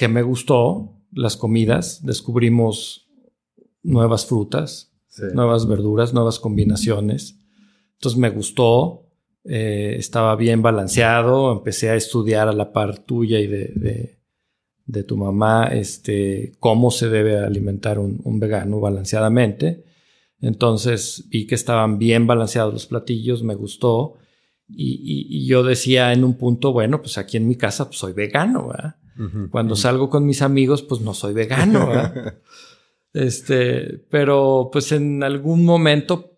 que 0.02 0.08
me 0.10 0.22
gustó, 0.22 0.98
las 1.14 1.38
comidas, 1.38 2.04
descubrimos 2.04 3.08
nuevas 3.84 4.26
frutas, 4.26 4.92
nuevas 5.34 5.68
verduras, 5.68 6.14
nuevas 6.14 6.40
combinaciones 6.40 7.38
entonces 8.02 8.20
me 8.20 8.32
gustó, 8.32 9.06
eh, 9.44 9.96
estaba 10.00 10.36
bien 10.36 10.64
balanceado, 10.64 11.52
empecé 11.52 11.92
a 11.92 11.96
estudiar 11.96 12.48
a 12.48 12.52
la 12.52 12.74
par 12.74 12.98
tuya 12.98 13.40
y 13.40 13.46
de, 13.46 14.18
de, 14.88 15.04
tu 15.04 15.18
mamá 15.18 15.68
este, 15.68 16.54
cómo 16.60 16.90
se 16.90 17.10
debe 17.10 17.38
alimentar 17.38 18.00
un, 18.00 18.40
vegano 18.40 18.80
balanceadamente. 18.80 19.84
Entonces 20.40 21.26
vi 21.30 21.46
que 21.46 21.54
estaban 21.54 22.00
bien 22.00 22.26
balanceados 22.26 22.74
los 22.74 22.88
platillos, 22.88 23.44
me 23.44 23.54
gustó. 23.54 24.16
Y, 24.68 25.46
yo 25.46 25.62
decía 25.62 26.12
en 26.12 26.24
un 26.24 26.40
punto, 26.40 26.74
bueno, 26.74 27.04
pues 27.04 27.20
aquí 27.20 27.38
en 27.38 27.48
mi 27.48 27.56
casa 27.56 27.86
pues, 27.86 28.00
soy 28.00 28.14
vegano, 28.14 28.70
¿verdad? 28.70 28.96
Cuando 29.52 29.76
salgo 29.76 30.10
con 30.10 30.26
mis 30.26 30.42
amigos, 30.42 30.82
pues 30.84 31.02
no 31.02 31.14
soy 31.14 31.34
vegano, 31.34 31.88
¿verdad? 31.88 32.36
este, 33.14 34.06
pero 34.10 34.70
pues 34.72 34.92
en 34.92 35.22
algún 35.24 35.66
momento 35.66 36.32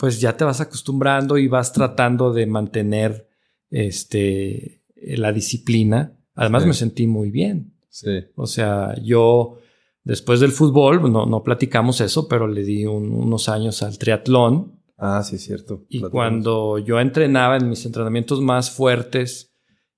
pues 0.00 0.18
ya 0.18 0.34
te 0.34 0.44
vas 0.44 0.62
acostumbrando 0.62 1.36
y 1.36 1.46
vas 1.46 1.74
tratando 1.74 2.32
de 2.32 2.46
mantener 2.46 3.28
este, 3.68 4.82
la 4.96 5.30
disciplina. 5.30 6.16
Además 6.34 6.64
me 6.64 6.72
sentí 6.72 7.06
muy 7.06 7.30
bien. 7.30 7.74
Sí. 7.90 8.24
O 8.34 8.46
sea, 8.46 8.94
yo 9.02 9.58
después 10.02 10.40
del 10.40 10.52
fútbol, 10.52 11.12
no, 11.12 11.26
no 11.26 11.42
platicamos 11.42 12.00
eso, 12.00 12.28
pero 12.28 12.48
le 12.48 12.64
di 12.64 12.86
unos 12.86 13.50
años 13.50 13.82
al 13.82 13.98
triatlón. 13.98 14.80
Ah, 14.96 15.22
sí, 15.22 15.36
es 15.36 15.44
cierto. 15.44 15.84
Y 15.90 16.00
cuando 16.00 16.78
yo 16.78 16.98
entrenaba 16.98 17.58
en 17.58 17.68
mis 17.68 17.84
entrenamientos 17.84 18.40
más 18.40 18.70
fuertes 18.70 19.49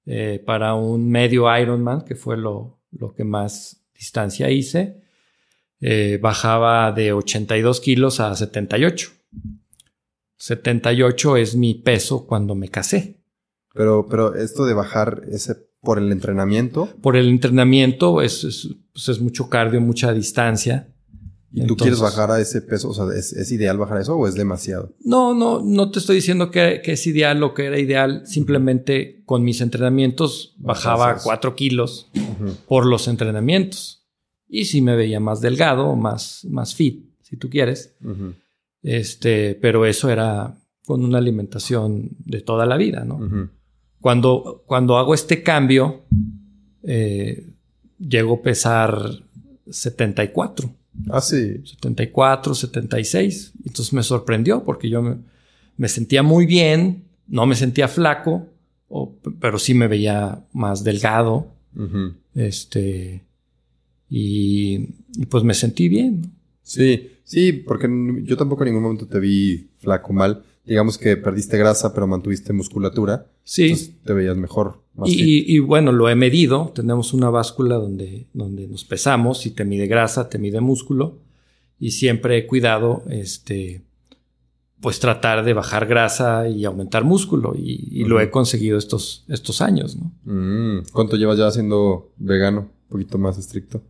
eh, 0.07 0.43
para 0.45 0.75
un 0.75 1.09
medio 1.11 1.45
Ironman, 1.57 2.03
que 2.03 2.15
fue 2.15 2.37
lo, 2.37 2.81
lo 2.91 3.15
que 3.15 3.25
más 3.25 3.85
distancia 3.95 4.51
hice, 4.51 5.03
eh, 5.81 6.19
bajaba 6.21 6.93
de 6.93 7.13
82 7.13 7.81
kilos 7.81 8.21
a 8.21 8.35
78. 8.35 9.11
78 10.37 11.37
es 11.37 11.57
mi 11.57 11.75
peso 11.75 12.27
cuando 12.27 12.55
me 12.55 12.69
casé. 12.69 13.21
Pero, 13.75 14.07
pero 14.09 14.35
esto 14.35 14.65
de 14.65 14.75
bajar 14.75 15.23
ese 15.31 15.57
por 15.81 15.99
el 15.99 16.13
entrenamiento. 16.13 16.89
Por 17.01 17.17
el 17.17 17.29
entrenamiento 17.29 18.23
es, 18.23 18.45
es, 18.45 18.69
pues 18.93 19.21
mucho 19.21 19.49
cardio, 19.49 19.81
mucha 19.81 20.13
distancia. 20.13 20.92
¿Y 21.55 21.67
tú 21.67 21.77
quieres 21.77 22.01
bajar 22.01 22.31
a 22.31 22.41
ese 22.41 22.63
peso? 22.63 22.89
O 22.89 22.95
sea, 22.95 23.07
¿es, 23.15 23.53
ideal 23.53 23.77
bajar 23.77 24.01
eso 24.01 24.17
o 24.17 24.27
es 24.27 24.35
demasiado? 24.35 24.95
No, 25.05 25.35
no, 25.35 25.61
no 25.61 25.91
te 25.91 25.99
estoy 25.99 26.17
diciendo 26.17 26.51
que, 26.51 26.81
es 26.85 27.07
ideal 27.07 27.43
o 27.43 27.53
que 27.53 27.67
era 27.67 27.79
ideal. 27.79 28.23
Simplemente 28.27 29.23
con 29.27 29.45
mis 29.45 29.61
entrenamientos 29.61 30.55
bajaba 30.59 31.19
4 31.23 31.55
kilos 31.55 32.11
por 32.67 32.87
los 32.87 33.07
entrenamientos. 33.09 34.07
Y 34.49 34.67
si 34.67 34.81
me 34.81 34.97
veía 34.97 35.21
más 35.21 35.41
delgado, 35.41 35.95
más, 35.95 36.47
más 36.49 36.75
fit, 36.75 37.07
si 37.23 37.37
tú 37.37 37.51
quieres. 37.51 37.97
Este, 38.83 39.55
pero 39.55 39.85
eso 39.85 40.11
era 40.11 40.59
con 40.87 41.05
una 41.05 41.19
alimentación 41.19 42.11
de 42.19 42.41
toda 42.41 42.67
la 42.67 42.77
vida, 42.77 43.05
¿no? 43.05 43.51
cuando, 44.01 44.65
cuando 44.67 44.99
hago 44.99 45.15
este 45.15 45.43
cambio, 45.43 46.03
eh, 46.83 47.53
llego 47.99 48.35
a 48.35 48.43
pesar 48.43 49.11
74. 49.71 50.69
Ah, 51.11 51.21
sí. 51.21 51.61
74, 51.65 52.55
76. 52.55 53.53
Entonces 53.65 53.93
me 53.93 54.03
sorprendió 54.03 54.65
porque 54.65 54.89
yo 54.89 55.03
me, 55.03 55.89
sentía 55.89 56.23
muy 56.23 56.47
bien, 56.47 57.05
no 57.27 57.47
me 57.47 57.55
sentía 57.55 57.89
flaco, 57.89 58.47
pero 59.41 59.59
sí 59.59 59.75
me 59.75 59.89
veía 59.89 60.45
más 60.53 60.85
delgado. 60.85 61.49
Este. 62.35 63.23
Y, 64.09 64.89
y, 65.17 65.27
pues 65.29 65.43
me 65.43 65.55
sentí 65.55 65.89
bien. 65.89 66.33
Sí, 66.63 67.13
Sí, 67.33 67.53
porque 67.53 67.89
yo 68.25 68.37
tampoco 68.37 68.63
en 68.63 68.69
ningún 68.69 68.83
momento 68.83 69.07
te 69.07 69.19
vi 69.19 69.71
flaco 69.79 70.13
mal. 70.13 70.43
Digamos 70.64 70.97
que 70.99 71.16
perdiste 71.16 71.59
grasa, 71.59 71.92
pero 71.92 72.07
mantuviste 72.07 72.52
musculatura. 72.52 73.26
Sí. 73.45 73.99
te 74.04 74.12
veías 74.12 74.37
mejor. 74.37 74.83
y, 75.04 75.59
bueno, 75.59 75.92
lo 75.92 76.09
he 76.09 76.14
medido. 76.14 76.73
Tenemos 76.75 77.12
una 77.12 77.31
báscula 77.31 77.76
donde, 77.76 78.28
donde 78.33 78.69
nos 78.69 78.85
pesamos 78.85 79.45
y 79.47 79.50
te 79.50 79.64
mide 79.64 79.87
grasa, 79.87 80.28
te 80.28 80.38
mide 80.38 80.61
músculo. 80.61 81.19
Y 81.78 81.90
siempre 81.90 82.38
he 82.38 82.47
cuidado, 82.47 83.02
este, 83.11 83.83
pues 84.81 85.00
tratar 85.00 85.45
de 85.45 85.52
bajar 85.52 85.87
grasa 85.87 86.49
y 86.49 86.64
aumentar 86.64 87.02
músculo. 87.02 87.54
Y, 87.57 88.04
lo 88.04 88.21
he 88.21 88.31
conseguido 88.31 88.78
estos, 88.78 89.25
estos 89.28 89.61
años, 89.61 89.97
¿no? 89.97 90.12
Mm, 90.25 90.85
¿Cuánto 90.92 91.16
llevas 91.16 91.38
ya 91.38 91.50
siendo 91.50 92.12
vegano? 92.19 92.61
Un 92.61 92.88
poquito 92.88 93.19
más 93.19 93.37
estricto 93.37 93.83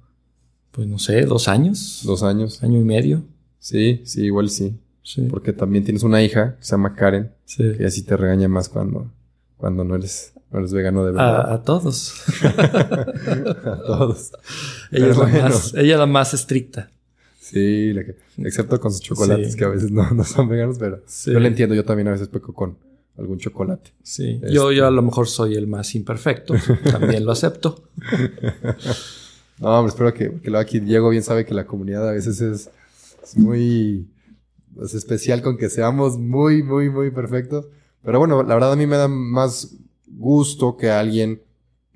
pues 0.72 0.88
no 0.88 0.98
sé, 0.98 1.26
dos 1.26 1.48
años. 1.48 2.00
Dos 2.04 2.22
años. 2.22 2.62
Año 2.62 2.80
y 2.80 2.84
medio. 2.84 3.22
Sí, 3.58 4.00
sí, 4.04 4.22
igual 4.24 4.50
sí. 4.50 4.74
Sí. 5.02 5.26
Porque 5.28 5.52
también 5.52 5.84
tienes 5.84 6.02
una 6.02 6.22
hija 6.22 6.56
que 6.58 6.64
se 6.64 6.72
llama 6.72 6.94
Karen. 6.94 7.32
Sí. 7.44 7.72
Que 7.76 7.86
así 7.86 8.02
te 8.02 8.16
regaña 8.16 8.48
más 8.48 8.68
cuando, 8.68 9.10
cuando 9.56 9.84
no 9.84 9.96
eres, 9.96 10.32
no 10.50 10.60
eres 10.60 10.72
vegano 10.72 11.04
de 11.04 11.12
verdad. 11.12 11.52
A, 11.52 11.62
todos. 11.62 12.14
a 12.44 13.82
todos. 13.86 14.32
Ella 14.92 15.08
es, 15.08 15.16
la 15.16 15.26
más, 15.26 15.74
ella 15.74 15.96
la 15.98 16.06
más 16.06 16.34
estricta. 16.34 16.90
Sí, 17.40 17.94
excepto 18.38 18.80
con 18.80 18.92
sus 18.92 19.00
chocolates 19.00 19.56
que 19.56 19.64
a 19.64 19.68
veces 19.68 19.90
no, 19.90 20.10
no 20.10 20.24
son 20.24 20.48
veganos, 20.48 20.78
pero 20.78 21.02
yo 21.26 21.40
le 21.40 21.48
entiendo. 21.48 21.74
Yo 21.74 21.84
también 21.84 22.08
a 22.08 22.12
veces 22.12 22.28
peco 22.28 22.54
con 22.54 22.78
algún 23.18 23.38
chocolate. 23.38 23.90
Sí. 24.02 24.40
Yo, 24.50 24.72
yo 24.72 24.86
a 24.86 24.90
lo 24.90 25.02
mejor 25.02 25.28
soy 25.28 25.54
el 25.54 25.66
más 25.66 25.94
imperfecto. 25.94 26.54
también 26.90 27.24
lo 27.24 27.32
acepto. 27.32 27.88
No, 29.62 29.78
hombre, 29.78 29.90
espero 29.90 30.12
que, 30.12 30.40
que 30.40 30.56
aquí 30.56 30.80
Diego 30.80 31.08
bien 31.10 31.22
sabe 31.22 31.46
que 31.46 31.54
la 31.54 31.66
comunidad 31.66 32.08
a 32.08 32.12
veces 32.12 32.40
es, 32.40 32.68
muy 33.36 34.08
especial 34.80 35.42
con 35.42 35.56
que 35.56 35.70
seamos 35.70 36.18
muy, 36.18 36.62
muy, 36.62 36.90
muy 36.90 37.10
perfectos. 37.10 37.66
Pero 38.02 38.18
bueno, 38.18 38.42
la 38.42 38.54
verdad 38.54 38.72
a 38.72 38.76
mí 38.76 38.86
me 38.86 38.96
da 38.96 39.08
más 39.08 39.76
gusto 40.06 40.76
que 40.76 40.90
alguien 40.90 41.42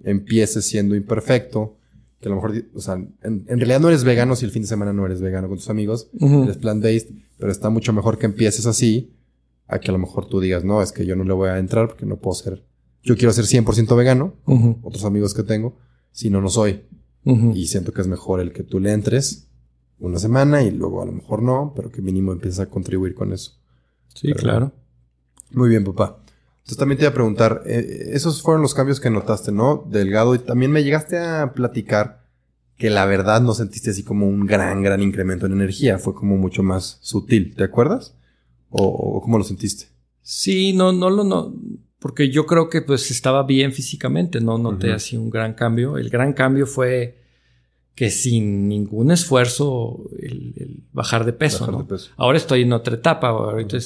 empiece 0.04 0.62
siendo 0.62 0.94
imperfecto, 0.94 1.76
que 2.20 2.28
a 2.28 2.30
lo 2.30 2.36
mejor, 2.36 2.64
o 2.74 2.80
sea, 2.80 2.94
en, 2.94 3.44
realidad 3.46 3.80
no 3.80 3.88
eres 3.88 4.04
vegano 4.04 4.36
si 4.36 4.44
el 4.44 4.50
fin 4.50 4.62
de 4.62 4.68
semana 4.68 4.92
no 4.92 5.04
eres 5.04 5.20
vegano 5.20 5.48
con 5.48 5.58
tus 5.58 5.68
amigos, 5.68 6.08
eres 6.18 6.58
plant-based, 6.58 7.08
pero 7.38 7.50
está 7.50 7.70
mucho 7.70 7.92
mejor 7.92 8.18
que 8.18 8.26
empieces 8.26 8.66
así, 8.66 9.12
a 9.66 9.80
que 9.80 9.90
a 9.90 9.92
lo 9.92 9.98
mejor 9.98 10.28
tú 10.28 10.40
digas, 10.40 10.64
no, 10.64 10.80
es 10.80 10.92
que 10.92 11.04
yo 11.04 11.16
no 11.16 11.24
le 11.24 11.32
voy 11.32 11.48
a 11.48 11.58
entrar 11.58 11.88
porque 11.88 12.06
no 12.06 12.16
puedo 12.16 12.34
ser, 12.34 12.64
yo 13.02 13.16
quiero 13.16 13.32
ser 13.32 13.44
100% 13.44 13.96
vegano, 13.96 14.34
otros 14.82 15.04
amigos 15.04 15.34
que 15.34 15.42
tengo, 15.42 15.76
si 16.12 16.30
no, 16.30 16.40
no 16.40 16.48
soy. 16.48 16.82
Y 17.54 17.66
siento 17.66 17.92
que 17.92 18.02
es 18.02 18.06
mejor 18.06 18.38
el 18.38 18.52
que 18.52 18.62
tú 18.62 18.78
le 18.78 18.92
entres 18.92 19.48
una 19.98 20.18
semana 20.18 20.62
y 20.62 20.70
luego 20.70 21.02
a 21.02 21.06
lo 21.06 21.12
mejor 21.12 21.42
no, 21.42 21.72
pero 21.74 21.90
que 21.90 22.02
mínimo 22.02 22.32
empieces 22.32 22.60
a 22.60 22.66
contribuir 22.66 23.14
con 23.14 23.32
eso. 23.32 23.52
Sí, 24.14 24.32
claro. 24.32 24.72
Muy 25.52 25.68
bien, 25.68 25.84
papá. 25.84 26.18
Entonces 26.58 26.78
también 26.78 26.98
te 26.98 27.04
iba 27.04 27.10
a 27.10 27.14
preguntar, 27.14 27.62
eh, 27.66 28.10
esos 28.12 28.42
fueron 28.42 28.62
los 28.62 28.74
cambios 28.74 28.98
que 28.98 29.08
notaste, 29.08 29.52
¿no? 29.52 29.86
Delgado. 29.88 30.34
Y 30.34 30.40
también 30.40 30.72
me 30.72 30.82
llegaste 30.82 31.16
a 31.16 31.52
platicar 31.52 32.24
que 32.76 32.90
la 32.90 33.06
verdad 33.06 33.40
no 33.40 33.54
sentiste 33.54 33.90
así 33.90 34.02
como 34.02 34.26
un 34.26 34.46
gran, 34.46 34.82
gran 34.82 35.00
incremento 35.00 35.46
en 35.46 35.52
energía. 35.52 35.98
Fue 35.98 36.14
como 36.14 36.36
mucho 36.36 36.62
más 36.62 36.98
sutil. 37.00 37.54
¿Te 37.54 37.64
acuerdas? 37.64 38.16
¿O, 38.70 39.20
cómo 39.22 39.38
lo 39.38 39.44
sentiste? 39.44 39.86
Sí, 40.22 40.72
no, 40.72 40.92
no 40.92 41.08
lo, 41.08 41.24
no. 41.24 41.54
Porque 42.00 42.30
yo 42.30 42.46
creo 42.46 42.68
que 42.68 42.82
pues 42.82 43.10
estaba 43.10 43.44
bien 43.44 43.72
físicamente, 43.72 44.40
no 44.40 44.58
noté 44.58 44.92
así 44.92 45.16
un 45.16 45.30
gran 45.30 45.54
cambio. 45.54 45.96
El 45.96 46.10
gran 46.10 46.32
cambio 46.32 46.66
fue 46.66 47.25
que 47.96 48.10
sin 48.10 48.68
ningún 48.68 49.10
esfuerzo 49.10 50.04
el, 50.20 50.84
bajar 50.92 51.24
de 51.24 51.32
peso. 51.32 51.86
Ahora 52.16 52.36
estoy 52.36 52.62
en 52.62 52.74
otra 52.74 52.94
etapa, 52.94 53.28
ahorita 53.28 53.78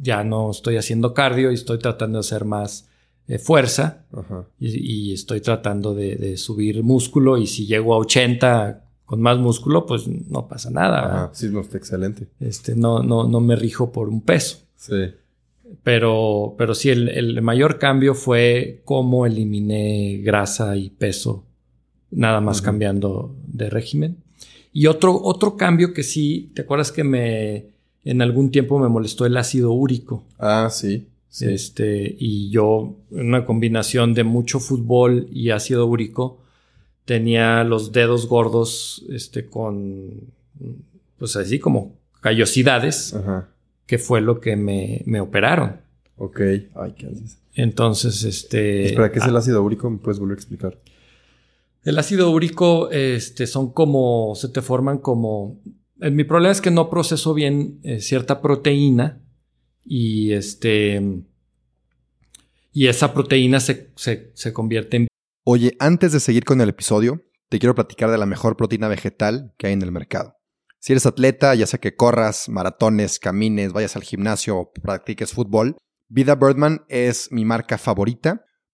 ya 0.00 0.24
no 0.24 0.50
estoy 0.50 0.76
haciendo 0.76 1.14
cardio 1.14 1.52
y 1.52 1.54
estoy 1.54 1.78
tratando 1.78 2.18
de 2.18 2.20
hacer 2.20 2.44
más 2.44 2.88
eh, 3.28 3.38
fuerza 3.38 4.04
y, 4.58 5.12
estoy 5.14 5.40
tratando 5.40 5.94
de, 5.94 6.36
subir 6.36 6.82
músculo 6.82 7.38
y 7.38 7.46
si 7.46 7.66
llego 7.66 7.94
a 7.94 7.98
80 7.98 8.84
con 9.04 9.22
más 9.22 9.38
músculo, 9.38 9.86
pues 9.86 10.08
no 10.08 10.48
pasa 10.48 10.70
nada. 10.70 11.30
Sí, 11.32 11.48
no 11.48 11.60
está 11.60 11.78
excelente. 11.78 12.28
Este, 12.40 12.74
no, 12.74 13.02
no, 13.04 13.28
no 13.28 13.40
me 13.40 13.54
rijo 13.54 13.92
por 13.92 14.08
un 14.08 14.22
peso. 14.22 14.58
Sí. 14.74 15.12
Pero, 15.84 16.56
pero 16.58 16.74
sí, 16.74 16.90
el, 16.90 17.08
el 17.08 17.42
mayor 17.42 17.78
cambio 17.78 18.14
fue 18.14 18.82
cómo 18.84 19.24
eliminé 19.24 20.20
grasa 20.24 20.76
y 20.76 20.90
peso 20.90 21.44
nada 22.12 22.40
más 22.40 22.62
cambiando 22.62 23.34
de 23.46 23.68
régimen. 23.70 24.18
Y 24.72 24.86
otro, 24.86 25.20
otro 25.22 25.56
cambio 25.56 25.92
que 25.92 26.02
sí, 26.02 26.50
¿te 26.54 26.62
acuerdas 26.62 26.92
que 26.92 27.04
me 27.04 27.72
en 28.04 28.22
algún 28.22 28.50
tiempo 28.50 28.78
me 28.78 28.88
molestó 28.88 29.26
el 29.26 29.36
ácido 29.36 29.72
úrico? 29.72 30.24
Ah, 30.38 30.68
sí. 30.70 31.06
Este, 31.40 32.14
y 32.18 32.50
yo, 32.50 32.94
una 33.10 33.46
combinación 33.46 34.12
de 34.12 34.22
mucho 34.24 34.60
fútbol 34.60 35.28
y 35.32 35.50
ácido 35.50 35.86
úrico, 35.86 36.40
tenía 37.06 37.64
los 37.64 37.92
dedos 37.92 38.28
gordos, 38.28 39.04
este, 39.08 39.46
con, 39.46 40.20
pues 41.18 41.36
así 41.36 41.58
como 41.58 41.96
callosidades, 42.20 43.16
que 43.86 43.98
fue 43.98 44.20
lo 44.20 44.40
que 44.40 44.56
me, 44.56 45.02
me 45.06 45.20
operaron. 45.20 45.80
Ok. 46.16 46.40
Ay, 46.74 46.92
¿qué 46.98 47.06
haces? 47.06 47.38
Entonces, 47.54 48.24
este... 48.24 48.86
Espera, 48.86 49.10
¿qué 49.10 49.18
es 49.18 49.26
el 49.26 49.36
ah, 49.36 49.38
ácido 49.38 49.62
úrico? 49.62 49.88
¿Me 49.88 49.98
puedes 49.98 50.18
volver 50.18 50.36
a 50.36 50.38
explicar? 50.38 50.78
El 51.84 51.98
ácido 51.98 52.30
úrico 52.30 52.90
este, 52.90 53.46
son 53.46 53.72
como, 53.72 54.34
se 54.34 54.48
te 54.48 54.62
forman 54.62 54.98
como... 54.98 55.60
Eh, 56.00 56.10
mi 56.10 56.24
problema 56.24 56.52
es 56.52 56.60
que 56.60 56.70
no 56.70 56.90
proceso 56.90 57.34
bien 57.34 57.80
eh, 57.82 58.00
cierta 58.00 58.40
proteína 58.40 59.20
y 59.84 60.32
este... 60.32 61.22
Y 62.74 62.86
esa 62.86 63.12
proteína 63.12 63.60
se, 63.60 63.92
se 63.96 64.52
convierte 64.52 64.96
en... 64.96 65.08
Oye, 65.44 65.76
antes 65.78 66.12
de 66.12 66.20
seguir 66.20 66.44
con 66.44 66.60
el 66.60 66.70
episodio, 66.70 67.22
te 67.48 67.58
quiero 67.58 67.74
platicar 67.74 68.10
de 68.10 68.16
la 68.16 68.24
mejor 68.24 68.56
proteína 68.56 68.88
vegetal 68.88 69.52
que 69.58 69.66
hay 69.66 69.74
en 69.74 69.82
el 69.82 69.92
mercado. 69.92 70.36
Si 70.78 70.92
eres 70.92 71.04
atleta, 71.04 71.54
ya 71.54 71.66
sea 71.66 71.78
que 71.80 71.94
corras, 71.94 72.48
maratones, 72.48 73.18
camines, 73.18 73.72
vayas 73.72 73.94
al 73.94 74.02
gimnasio 74.02 74.56
o 74.56 74.72
practiques 74.72 75.32
fútbol, 75.32 75.76
Vida 76.08 76.34
Birdman 76.34 76.84
es 76.88 77.30
mi 77.30 77.44
marca 77.44 77.76
favorita 77.76 78.44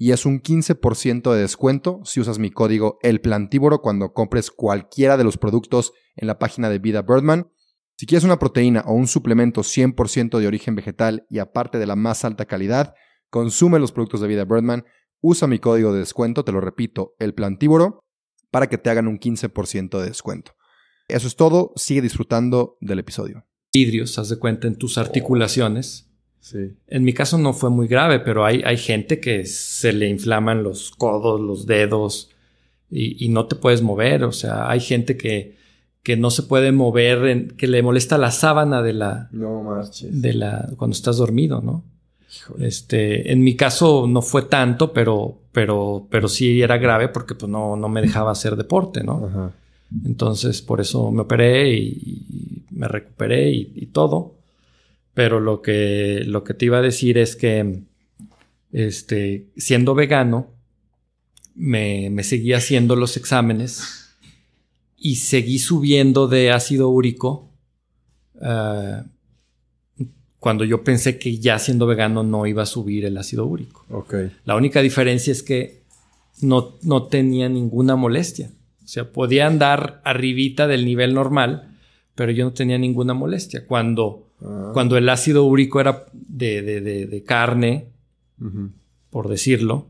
y 0.00 0.12
es 0.12 0.24
un 0.24 0.40
15% 0.40 1.32
de 1.34 1.40
descuento 1.40 2.00
si 2.04 2.20
usas 2.20 2.38
mi 2.38 2.50
código 2.50 2.98
El 3.02 3.20
Plantívoro 3.20 3.82
cuando 3.82 4.12
compres 4.12 4.52
cualquiera 4.52 5.16
de 5.16 5.24
los 5.24 5.36
productos 5.36 5.92
en 6.14 6.28
la 6.28 6.38
página 6.38 6.70
de 6.70 6.78
Vida 6.78 7.02
Birdman. 7.02 7.50
Si 7.96 8.06
quieres 8.06 8.22
una 8.22 8.38
proteína 8.38 8.84
o 8.86 8.94
un 8.94 9.08
suplemento 9.08 9.62
100% 9.62 10.38
de 10.38 10.46
origen 10.46 10.76
vegetal 10.76 11.26
y 11.28 11.40
aparte 11.40 11.78
de 11.78 11.86
la 11.86 11.96
más 11.96 12.24
alta 12.24 12.46
calidad, 12.46 12.94
consume 13.28 13.80
los 13.80 13.90
productos 13.90 14.20
de 14.20 14.28
Vida 14.28 14.44
Birdman, 14.44 14.84
usa 15.20 15.48
mi 15.48 15.58
código 15.58 15.92
de 15.92 15.98
descuento, 15.98 16.44
te 16.44 16.52
lo 16.52 16.60
repito, 16.60 17.16
El 17.18 17.34
Plantívoro, 17.34 18.04
para 18.52 18.68
que 18.68 18.78
te 18.78 18.90
hagan 18.90 19.08
un 19.08 19.18
15% 19.18 19.98
de 19.98 20.06
descuento. 20.06 20.52
Eso 21.08 21.26
es 21.26 21.34
todo, 21.34 21.72
sigue 21.74 22.02
disfrutando 22.02 22.76
del 22.80 23.00
episodio. 23.00 23.48
Vidrios, 23.74 24.16
haz 24.20 24.28
de 24.28 24.38
cuenta, 24.38 24.68
en 24.68 24.76
tus 24.76 24.96
articulaciones 24.96 26.07
en 26.54 27.04
mi 27.04 27.12
caso 27.12 27.38
no 27.38 27.52
fue 27.52 27.70
muy 27.70 27.88
grave, 27.88 28.20
pero 28.20 28.44
hay, 28.44 28.62
hay 28.64 28.76
gente 28.76 29.20
que 29.20 29.46
se 29.46 29.92
le 29.92 30.08
inflaman 30.08 30.62
los 30.62 30.90
codos, 30.90 31.40
los 31.40 31.66
dedos 31.66 32.30
y, 32.90 33.28
no 33.28 33.46
te 33.46 33.56
puedes 33.56 33.82
mover. 33.82 34.24
O 34.24 34.32
sea, 34.32 34.70
hay 34.70 34.80
gente 34.80 35.16
que, 35.16 35.56
que 36.02 36.16
no 36.16 36.30
se 36.30 36.42
puede 36.42 36.72
mover, 36.72 37.54
que 37.56 37.66
le 37.66 37.82
molesta 37.82 38.18
la 38.18 38.30
sábana 38.30 38.82
de 38.82 38.92
la. 38.92 39.28
No 39.32 39.80
De 40.10 40.32
la. 40.32 40.68
cuando 40.76 40.94
estás 40.94 41.18
dormido, 41.18 41.60
¿no? 41.60 41.84
Este, 42.58 43.32
en 43.32 43.42
mi 43.42 43.56
caso 43.56 44.06
no 44.06 44.20
fue 44.20 44.42
tanto, 44.42 44.92
pero, 44.92 45.38
pero, 45.52 46.06
pero 46.10 46.28
sí 46.28 46.60
era 46.60 46.76
grave 46.76 47.08
porque 47.08 47.34
pues 47.34 47.50
no, 47.50 47.74
no 47.76 47.88
me 47.88 48.02
dejaba 48.02 48.32
hacer 48.32 48.56
deporte, 48.56 49.02
¿no? 49.02 49.52
Entonces, 50.04 50.60
por 50.60 50.80
eso 50.80 51.10
me 51.10 51.22
operé 51.22 51.74
y, 51.74 52.64
me 52.70 52.86
recuperé 52.86 53.50
y 53.50 53.86
todo. 53.86 54.37
Pero 55.18 55.40
lo 55.40 55.62
que, 55.62 56.22
lo 56.24 56.44
que 56.44 56.54
te 56.54 56.66
iba 56.66 56.78
a 56.78 56.80
decir 56.80 57.18
es 57.18 57.34
que, 57.34 57.80
este, 58.70 59.48
siendo 59.56 59.96
vegano, 59.96 60.52
me, 61.56 62.08
me 62.08 62.22
seguí 62.22 62.52
haciendo 62.52 62.94
los 62.94 63.16
exámenes 63.16 64.14
y 64.96 65.16
seguí 65.16 65.58
subiendo 65.58 66.28
de 66.28 66.52
ácido 66.52 66.88
úrico 66.90 67.50
ah, 68.40 69.06
cuando 70.38 70.64
yo 70.64 70.84
pensé 70.84 71.18
que 71.18 71.38
ya 71.38 71.58
siendo 71.58 71.88
vegano 71.88 72.22
no 72.22 72.46
iba 72.46 72.62
a 72.62 72.66
subir 72.66 73.04
el 73.04 73.18
ácido 73.18 73.44
úrico. 73.44 73.86
Okay. 73.90 74.30
La 74.44 74.54
única 74.54 74.82
diferencia 74.82 75.32
es 75.32 75.42
que 75.42 75.82
no, 76.42 76.76
no 76.82 77.08
tenía 77.08 77.48
ninguna 77.48 77.96
molestia. 77.96 78.52
O 78.84 78.86
sea, 78.86 79.10
podía 79.10 79.48
andar 79.48 80.00
arribita 80.04 80.68
del 80.68 80.84
nivel 80.84 81.12
normal, 81.12 81.76
pero 82.14 82.30
yo 82.30 82.44
no 82.44 82.52
tenía 82.52 82.78
ninguna 82.78 83.14
molestia. 83.14 83.66
Cuando 83.66 84.27
Ah. 84.44 84.70
Cuando 84.72 84.96
el 84.96 85.08
ácido 85.08 85.44
úrico 85.44 85.80
era 85.80 86.06
de, 86.12 86.62
de, 86.62 87.24
carne, 87.24 87.88
por 89.10 89.28
decirlo, 89.28 89.86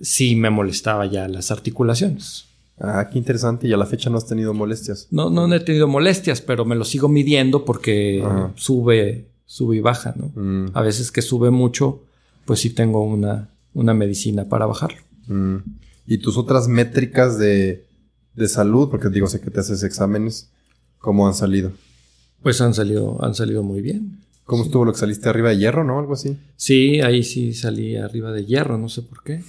sí 0.00 0.36
me 0.36 0.50
molestaba 0.50 1.06
ya 1.06 1.28
las 1.28 1.50
articulaciones. 1.50 2.46
Ah, 2.80 3.08
qué 3.10 3.18
interesante. 3.18 3.68
Y 3.68 3.72
a 3.72 3.76
la 3.76 3.86
fecha 3.86 4.10
no 4.10 4.16
has 4.16 4.26
tenido 4.26 4.52
molestias. 4.52 5.06
No, 5.10 5.30
no 5.30 5.52
he 5.52 5.60
tenido 5.60 5.86
molestias, 5.86 6.40
pero 6.40 6.64
me 6.64 6.74
lo 6.74 6.84
sigo 6.84 7.08
midiendo 7.08 7.64
porque 7.64 8.24
sube, 8.56 9.28
sube 9.46 9.76
y 9.76 9.80
baja, 9.80 10.14
¿no? 10.16 10.32
Mm. 10.34 10.70
A 10.74 10.82
veces 10.82 11.12
que 11.12 11.22
sube 11.22 11.50
mucho, 11.50 12.02
pues 12.44 12.60
sí 12.60 12.70
tengo 12.70 13.04
una, 13.04 13.48
una 13.74 13.94
medicina 13.94 14.48
para 14.48 14.66
bajarlo. 14.66 14.98
Mm. 15.28 15.56
¿Y 16.06 16.18
tus 16.18 16.36
otras 16.36 16.68
métricas 16.68 17.38
de, 17.38 17.84
de 18.34 18.48
salud? 18.48 18.88
Porque 18.90 19.08
digo, 19.08 19.28
sé 19.28 19.40
que 19.40 19.50
te 19.50 19.60
haces 19.60 19.82
exámenes. 19.84 20.50
¿Cómo 20.98 21.26
han 21.26 21.34
salido? 21.34 21.70
Pues 22.44 22.60
han 22.60 22.74
salido, 22.74 23.16
han 23.24 23.34
salido 23.34 23.62
muy 23.62 23.80
bien. 23.80 24.20
¿Cómo 24.44 24.64
estuvo 24.64 24.84
lo 24.84 24.92
que 24.92 24.98
saliste 24.98 25.28
arriba 25.30 25.48
de 25.48 25.56
hierro, 25.56 25.82
no? 25.82 25.98
Algo 25.98 26.12
así. 26.12 26.36
Sí, 26.56 27.00
ahí 27.00 27.24
sí 27.24 27.54
salí 27.54 27.96
arriba 27.96 28.30
de 28.30 28.44
hierro, 28.44 28.76
no 28.76 28.90
sé 28.90 29.00
por 29.02 29.22
qué. 29.22 29.42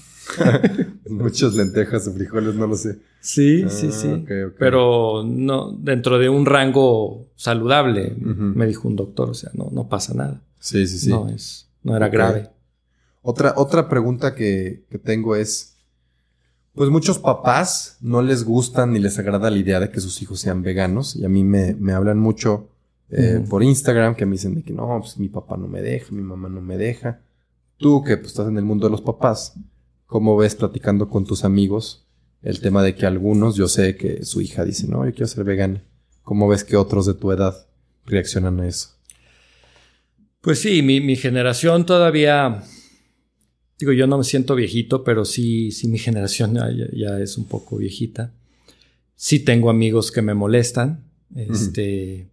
Muchas 1.09 1.53
lentejas 1.55 2.07
o 2.07 2.13
frijoles, 2.13 2.55
no 2.55 2.65
lo 2.67 2.77
sé. 2.77 2.99
Sí, 3.19 3.65
sí, 3.69 3.91
sí. 3.91 4.07
Ah, 4.07 4.49
Pero 4.57 5.23
no, 5.25 5.71
dentro 5.77 6.17
de 6.17 6.29
un 6.29 6.45
rango 6.45 7.27
saludable, 7.35 8.15
me 8.17 8.65
dijo 8.65 8.87
un 8.87 8.95
doctor, 8.95 9.29
o 9.29 9.33
sea, 9.33 9.51
no, 9.53 9.69
no 9.71 9.89
pasa 9.89 10.13
nada. 10.13 10.41
Sí, 10.59 10.87
sí, 10.87 10.97
sí. 10.97 11.09
No 11.09 11.27
es, 11.29 11.67
no 11.83 11.95
era 11.97 12.07
grave. 12.07 12.49
Otra, 13.21 13.53
otra 13.57 13.89
pregunta 13.89 14.33
que, 14.35 14.85
que 14.89 14.97
tengo 14.99 15.35
es, 15.35 15.75
Pues 16.73 16.89
muchos 16.89 17.19
papás 17.19 17.97
no 17.99 18.21
les 18.21 18.45
gustan 18.45 18.93
ni 18.93 18.99
les 18.99 19.19
agrada 19.19 19.49
la 19.51 19.57
idea 19.57 19.79
de 19.81 19.89
que 19.89 19.99
sus 19.99 20.21
hijos 20.21 20.39
sean 20.39 20.61
veganos 20.63 21.15
y 21.15 21.25
a 21.25 21.29
mí 21.29 21.43
me, 21.43 21.73
me 21.75 21.91
hablan 21.91 22.19
mucho 22.19 22.69
eh, 23.09 23.43
por 23.49 23.63
Instagram 23.63 24.15
que 24.15 24.25
me 24.25 24.33
dicen 24.33 24.55
de 24.55 24.63
que 24.63 24.73
no, 24.73 24.99
pues 24.99 25.17
mi 25.17 25.29
papá 25.29 25.57
no 25.57 25.67
me 25.67 25.81
deja, 25.81 26.11
mi 26.11 26.21
mamá 26.21 26.49
no 26.49 26.61
me 26.61 26.77
deja. 26.77 27.21
Tú 27.77 28.03
que 28.03 28.17
pues, 28.17 28.27
estás 28.27 28.47
en 28.47 28.57
el 28.57 28.63
mundo 28.63 28.87
de 28.87 28.91
los 28.91 29.01
papás, 29.01 29.53
¿cómo 30.05 30.37
ves 30.37 30.55
platicando 30.55 31.09
con 31.09 31.25
tus 31.25 31.43
amigos 31.43 32.07
el 32.41 32.59
tema 32.61 32.83
de 32.83 32.95
que 32.95 33.05
algunos, 33.05 33.55
yo 33.55 33.67
sé 33.67 33.95
que 33.95 34.23
su 34.23 34.41
hija 34.41 34.63
dice, 34.63 34.87
no, 34.87 35.05
yo 35.05 35.11
quiero 35.11 35.27
ser 35.27 35.43
vegana? 35.43 35.83
¿Cómo 36.23 36.47
ves 36.47 36.63
que 36.63 36.75
otros 36.75 37.05
de 37.05 37.13
tu 37.13 37.31
edad 37.31 37.67
reaccionan 38.05 38.59
a 38.59 38.67
eso? 38.67 38.89
Pues 40.41 40.59
sí, 40.59 40.81
mi, 40.81 41.01
mi 41.01 41.15
generación 41.15 41.85
todavía 41.85 42.63
Digo, 43.77 43.91
yo 43.91 44.07
no 44.07 44.17
me 44.17 44.23
siento 44.23 44.55
viejito, 44.55 45.03
pero 45.03 45.25
sí, 45.25 45.71
sí 45.71 45.87
mi 45.87 45.97
generación 45.97 46.57
ya, 46.93 47.19
es 47.19 47.37
un 47.37 47.45
poco 47.45 47.77
viejita. 47.77 48.33
Sí 49.15 49.39
tengo 49.39 49.69
amigos 49.69 50.11
que 50.11 50.21
me 50.21 50.33
molestan. 50.33 51.03
Este. 51.35 52.29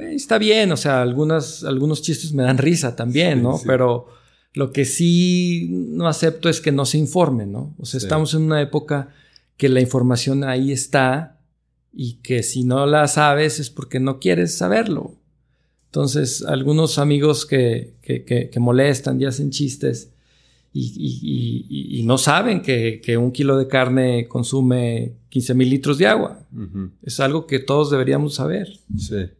Está 0.00 0.38
bien, 0.38 0.72
o 0.72 0.76
sea, 0.76 1.02
algunas, 1.02 1.64
algunos 1.64 2.02
chistes 2.02 2.32
me 2.32 2.42
dan 2.42 2.58
risa 2.58 2.96
también, 2.96 3.42
¿no? 3.42 3.60
Pero 3.66 4.06
lo 4.54 4.72
que 4.72 4.84
sí 4.84 5.68
no 5.70 6.08
acepto 6.08 6.48
es 6.48 6.60
que 6.60 6.72
no 6.72 6.84
se 6.84 6.98
informen, 6.98 7.52
¿no? 7.52 7.74
O 7.78 7.84
sea, 7.84 7.98
estamos 7.98 8.34
en 8.34 8.42
una 8.42 8.60
época 8.60 9.08
que 9.56 9.68
la 9.68 9.80
información 9.80 10.44
ahí 10.44 10.72
está 10.72 11.40
y 11.92 12.14
que 12.14 12.42
si 12.42 12.64
no 12.64 12.86
la 12.86 13.06
sabes 13.06 13.60
es 13.60 13.70
porque 13.70 14.00
no 14.00 14.18
quieres 14.18 14.54
saberlo. 14.54 15.14
Entonces, 15.86 16.42
algunos 16.42 16.98
amigos 16.98 17.44
que, 17.44 17.94
molestan 18.58 19.20
y 19.20 19.26
hacen 19.26 19.50
chistes 19.50 20.11
y, 20.74 22.02
no 22.04 22.18
saben 22.18 22.62
que, 22.62 23.16
un 23.18 23.30
kilo 23.32 23.58
de 23.58 23.68
carne 23.68 24.26
consume 24.28 25.12
15 25.28 25.54
mil 25.54 25.70
litros 25.70 25.98
de 25.98 26.06
agua. 26.06 26.40
Es 27.02 27.20
algo 27.20 27.46
que 27.46 27.58
todos 27.58 27.90
deberíamos 27.90 28.34
saber. 28.34 28.78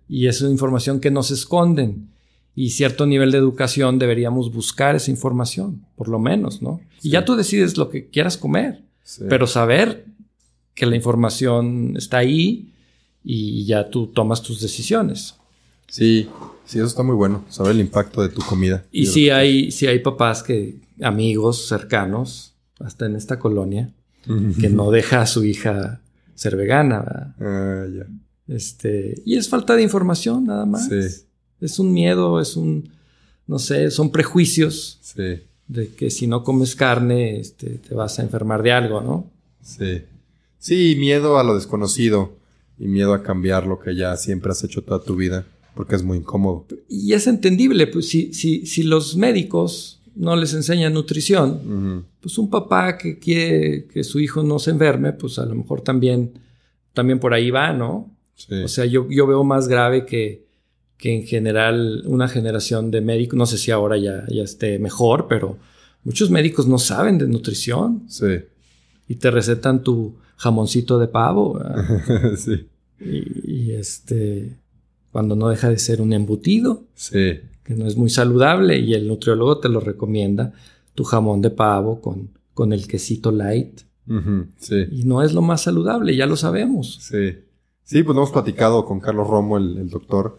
Y 0.09 0.27
es 0.27 0.41
información 0.43 1.01
que 1.01 1.11
nos 1.11 1.31
esconden. 1.31 2.09
Y 2.55 2.71
cierto 2.71 3.07
nivel 3.07 3.31
de 3.31 3.39
educación 3.39 3.99
deberíamos 3.99 4.53
buscar 4.53 4.95
esa 4.95 5.11
información, 5.11 5.87
por 5.97 6.09
lo 6.09 6.19
menos, 6.19 6.61
¿no? 6.61 6.83
Y 7.03 7.09
ya 7.09 7.25
tú 7.25 7.35
decides 7.35 7.79
lo 7.79 7.89
que 7.89 8.09
quieras 8.09 8.37
comer, 8.37 8.83
pero 9.29 9.47
saber 9.47 10.05
que 10.75 10.85
la 10.85 10.97
información 10.97 11.95
está 11.97 12.19
ahí 12.19 12.69
y 13.25 13.65
ya 13.65 13.89
tú 13.89 14.09
tomas 14.09 14.43
tus 14.43 14.61
decisiones. 14.61 15.37
Sí, 15.89 16.29
sí, 16.65 16.79
eso 16.79 16.87
está 16.87 17.03
muy 17.03 17.15
bueno, 17.15 17.45
saber 17.49 17.73
el 17.73 17.81
impacto 17.81 18.23
de 18.23 18.29
tu 18.29 18.43
comida. 18.43 18.85
Y 18.91 19.07
sí 19.07 19.31
hay, 19.31 19.71
sí 19.71 19.87
hay 19.87 19.99
papás 20.01 20.43
que, 20.43 20.77
amigos 21.01 21.67
cercanos, 21.69 22.55
hasta 22.79 23.07
en 23.07 23.17
esta 23.17 23.39
colonia, 23.39 23.93
que 24.61 24.69
no 24.69 24.91
deja 24.91 25.23
a 25.23 25.27
su 25.27 25.45
hija 25.45 26.01
ser 26.35 26.57
vegana. 26.57 27.35
Ah, 27.41 27.87
ya. 27.93 28.07
Este, 28.49 29.23
y 29.25 29.37
es 29.37 29.49
falta 29.49 29.77
de 29.77 29.83
información, 29.83 30.45
nada 30.45 30.67
más. 30.67 30.89
Sí. 30.89 31.25
Es 31.61 31.79
un 31.79 31.93
miedo, 31.93 32.41
es 32.41 32.57
un, 32.57 32.91
no 33.47 33.59
sé, 33.59 33.91
son 33.91 34.11
prejuicios. 34.11 34.99
Sí. 35.03 35.41
De 35.69 35.89
que 35.97 36.11
si 36.11 36.27
no 36.27 36.45
comes 36.45 36.77
carne, 36.77 37.39
este, 37.41 37.79
te 37.79 37.95
vas 37.95 38.19
a 38.19 38.23
enfermar 38.23 38.63
de 38.63 38.73
algo, 38.73 39.01
¿no? 39.01 39.31
Sí. 39.63 40.03
Sí, 40.59 40.97
miedo 40.99 41.39
a 41.39 41.45
lo 41.45 41.55
desconocido 41.55 42.37
y 42.79 42.87
miedo 42.87 43.15
a 43.15 43.23
cambiar 43.23 43.67
lo 43.67 43.79
que 43.79 43.95
ya 43.97 44.17
siempre 44.17 44.53
has 44.53 44.63
hecho 44.65 44.83
toda 44.83 45.03
tu 45.03 45.17
vida. 45.17 45.47
Porque 45.75 45.97
es 45.97 46.03
muy 46.03 46.19
incómodo. 46.19 46.67
Y 46.89 47.13
es 47.15 47.27
entendible, 47.27 47.87
pues 47.87 48.09
si, 48.09 48.35
si, 48.35 48.67
si 48.67 48.83
los 48.83 49.17
médicos 49.17 50.01
no 50.15 50.37
les 50.37 50.53
enseñan 50.55 50.93
nutrición, 50.93 52.07
pues 52.21 52.37
un 52.39 52.51
papá 52.51 52.99
que 52.99 53.19
quiere 53.19 53.87
que 53.87 54.05
su 54.05 54.21
hijo 54.21 54.43
no 54.43 54.59
se 54.59 54.71
enferme, 54.71 55.13
pues 55.13 55.39
a 55.39 55.47
lo 55.47 55.55
mejor 55.55 55.81
también, 55.81 56.33
también 56.93 57.19
por 57.19 57.33
ahí 57.33 57.51
va, 57.51 57.73
¿no? 57.73 58.15
O 58.65 58.69
sea, 58.69 58.85
yo, 58.85 59.09
yo 59.09 59.27
veo 59.27 59.45
más 59.45 59.69
grave 59.69 60.05
que, 60.05 60.45
que 60.99 61.15
en 61.15 61.25
general 61.25 62.03
una 62.07 62.29
generación 62.29 62.91
de 62.91 63.01
médicos, 63.01 63.39
no 63.39 63.47
sé 63.47 63.57
si 63.57 63.71
ahora 63.71 63.97
ya, 63.97 64.25
ya 64.29 64.43
esté 64.43 64.79
mejor, 64.79 65.27
pero 65.29 65.59
muchos 66.05 66.31
médicos 66.31 66.67
no 66.67 66.79
saben 66.79 67.19
de 67.19 67.27
nutrición. 67.27 68.05
Sí. 68.09 68.41
Y 69.09 69.17
te 69.17 69.31
recetan 69.31 69.83
tu 69.83 70.17
jamoncito 70.37 70.99
de 70.99 71.09
pavo. 71.09 71.61
sí. 72.37 72.69
y, 73.01 73.73
este 73.73 74.59
cuando 75.13 75.37
no 75.37 75.49
deja 75.49 75.69
de 75.69 75.79
ser 75.79 76.01
un 76.01 76.13
embutido. 76.13 76.85
Sí. 76.95 77.41
Que 77.63 77.75
no 77.75 77.87
es 77.87 77.97
muy 77.97 78.11
saludable 78.11 78.79
y 78.79 78.95
el 78.95 79.07
nutriólogo 79.07 79.59
te 79.59 79.69
lo 79.69 79.79
recomienda. 79.79 80.53
Tu 80.95 81.05
jamón 81.05 81.43
de 81.43 81.51
pavo 81.51 82.01
con, 82.01 82.31
con 82.55 82.73
el 82.73 82.89
quesito 82.89 83.31
light. 83.31 83.83
sí. 84.59 84.87
Y 84.91 85.05
no 85.05 85.23
es 85.23 85.33
lo 85.33 85.43
más 85.43 85.63
saludable, 85.63 86.17
ya 86.17 86.27
lo 86.27 86.37
sabemos. 86.37 86.99
Sí. 87.03 87.37
Sí, 87.85 88.03
pues 88.03 88.17
hemos 88.17 88.31
platicado 88.31 88.85
con 88.87 89.01
Carlos 89.01 89.29
Romo, 89.29 89.59
el, 89.59 89.91
doctor, 89.91 90.39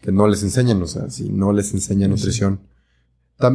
que 0.00 0.12
no 0.12 0.28
les 0.28 0.42
enseñan, 0.42 0.80
o 0.82 0.86
sea, 0.86 1.10
si 1.10 1.30
no 1.30 1.52
les 1.52 1.72
enseñan 1.74 2.10
nutrición. 2.10 2.60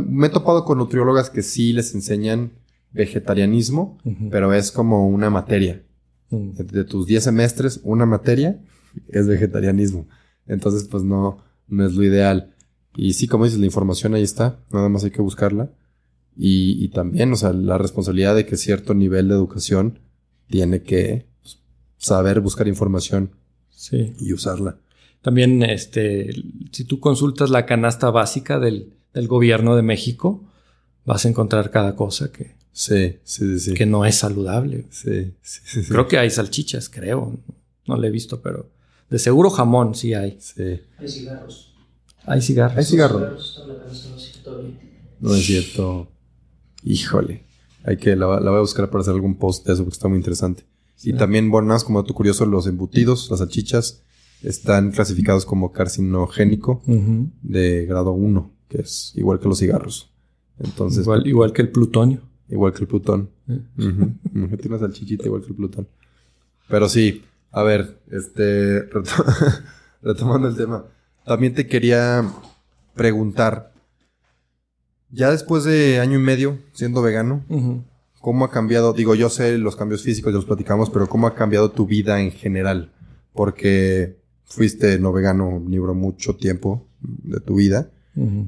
me 0.06 0.28
he 0.28 0.30
topado 0.30 0.66
con 0.66 0.80
nutriólogas 0.80 1.30
que 1.30 1.44
sí 1.44 1.72
les 1.72 1.94
enseñan 1.96 2.52
vegetarianismo, 2.92 4.00
pero 4.32 4.54
es 4.54 4.72
como 4.72 5.08
una 5.08 5.30
materia. 5.30 5.84
de, 6.30 6.64
de, 6.64 6.84
tus 6.84 7.06
10 7.06 7.24
semestres, 7.24 7.80
una 7.84 8.06
materia 8.06 8.60
es 9.08 9.28
vegetarianismo. 9.28 10.08
Entonces, 10.48 10.88
pues 10.90 11.04
no, 11.04 11.40
no 11.68 11.86
es 11.86 11.94
lo 11.94 12.04
ideal. 12.04 12.54
Y 12.96 13.14
sí, 13.14 13.28
como 13.28 13.46
dices, 13.46 13.60
la 13.60 13.66
información 13.66 14.14
ahí 14.14 14.24
está, 14.24 14.60
nada 14.72 14.90
más 14.90 15.04
hay 15.04 15.12
que 15.12 15.22
buscarla. 15.22 15.70
Y, 16.36 16.84
y 16.84 16.90
también, 16.90 17.32
o 17.34 17.36
sea, 17.36 17.54
la 17.54 17.78
responsabilidad 17.78 18.36
de 18.36 18.46
que 18.46 18.58
cierto 18.58 18.94
nivel 18.94 19.28
de 19.28 19.36
educación 19.36 20.00
tiene 20.50 20.84
que 20.84 21.26
pues, 21.42 21.60
saber 21.98 22.42
buscar 22.42 22.68
información 22.68 23.32
sí. 23.70 24.14
y 24.20 24.34
usarla. 24.34 24.78
También, 25.22 25.64
este, 25.64 26.32
si 26.72 26.86
tú 26.86 27.00
consultas 27.00 27.50
la 27.50 27.66
canasta 27.66 28.10
básica 28.12 28.60
del, 28.60 28.94
del 29.14 29.28
gobierno 29.28 29.76
de 29.76 29.82
México, 29.82 30.44
vas 31.06 31.26
a 31.26 31.30
encontrar 31.30 31.72
cada 31.72 31.96
cosa 31.96 32.32
que, 32.32 32.56
sí, 32.72 33.18
sí, 33.24 33.60
sí, 33.60 33.74
que 33.74 33.86
no 33.86 34.06
es 34.06 34.16
saludable. 34.16 34.86
Sí, 34.90 35.34
sí, 35.42 35.62
sí, 35.66 35.82
Creo 35.90 36.08
que 36.08 36.18
hay 36.18 36.30
salchichas, 36.30 36.90
creo. 36.90 37.40
No 37.88 37.98
le 37.98 38.08
he 38.08 38.12
visto, 38.12 38.42
pero 38.42 38.70
de 39.10 39.20
seguro 39.20 39.50
jamón 39.50 39.96
sí 39.96 40.13
hay. 40.13 40.38
Sí. 40.39 40.82
Hay 40.98 41.08
cigarros. 41.08 41.74
Hay 42.26 42.41
cigarros. 42.41 42.78
Hay 42.78 42.84
cigarros. 42.84 43.63
No 45.20 45.34
es 45.34 45.46
cierto. 45.46 46.12
Híjole. 46.84 47.43
Hay 47.84 47.98
que, 47.98 48.15
la, 48.15 48.26
voy 48.28 48.58
a 48.58 48.60
buscar 48.60 48.89
para 48.89 49.02
hacer 49.02 49.13
algún 49.13 49.36
post 49.36 49.65
de 49.65 49.74
eso 49.74 49.84
porque 49.84 49.96
está 49.96 50.10
muy 50.10 50.17
interesante. 50.17 50.65
Y 51.04 51.13
también, 51.13 51.50
bueno, 51.50 51.70
más 51.70 51.84
como 51.84 52.04
tu 52.04 52.13
curioso, 52.13 52.46
los 52.46 52.67
embutidos, 52.67 53.30
las 53.30 53.39
salchichas, 53.39 54.04
están 54.43 54.91
clasificados 54.91 55.46
como 55.46 55.72
carcinogénico 55.72 56.82
de 57.41 57.86
grado 57.86 58.12
1, 58.12 58.52
que 58.67 58.82
es 58.82 59.13
igual 59.15 59.39
que 59.39 59.48
los 59.48 59.60
cigarros. 59.60 60.12
Entonces. 60.60 61.08
Igual, 61.26 61.54
que 61.54 61.62
el 61.62 61.70
plutonio. 61.70 62.22
Igual 62.50 62.74
que 62.74 62.82
el 62.82 62.88
plutón. 62.88 63.30
¿Eh? 63.48 63.60
Tiene 63.78 64.60
una 64.67 64.80
salchichita 64.80 65.26
igual 65.26 65.41
que 65.41 65.50
el 65.50 65.56
plutón. 65.56 65.88
Pero 66.67 66.89
sí, 66.89 67.24
a 67.52 67.64
ver, 67.64 68.00
este, 68.12 68.82
retomando 70.02 70.48
el 70.48 70.56
tema, 70.56 70.86
también 71.26 71.54
te 71.54 71.68
quería 71.68 72.24
preguntar, 72.96 73.74
ya 75.10 75.32
después 75.32 75.64
de 75.64 76.00
año 76.00 76.20
y 76.20 76.22
medio 76.22 76.60
siendo 76.74 77.02
vegano, 77.02 77.44
¿cómo 78.22 78.46
ha 78.46 78.52
cambiado? 78.52 78.94
Digo, 78.94 79.16
yo 79.16 79.30
sé 79.30 79.58
los 79.58 79.76
cambios 79.76 80.04
físicos, 80.04 80.32
ya 80.32 80.38
los 80.38 80.46
platicamos, 80.46 80.90
pero 80.90 81.08
¿cómo 81.08 81.28
ha 81.28 81.36
cambiado 81.36 81.72
tu 81.72 81.86
vida 81.86 82.22
en 82.22 82.32
general? 82.32 82.92
Porque 83.34 84.20
fuiste 84.44 85.00
no 85.00 85.14
vegano 85.14 85.48
omnívoro 85.48 85.94
mucho 85.94 86.36
tiempo 86.36 86.88
de 87.00 87.40
tu 87.40 87.56
vida 87.56 87.92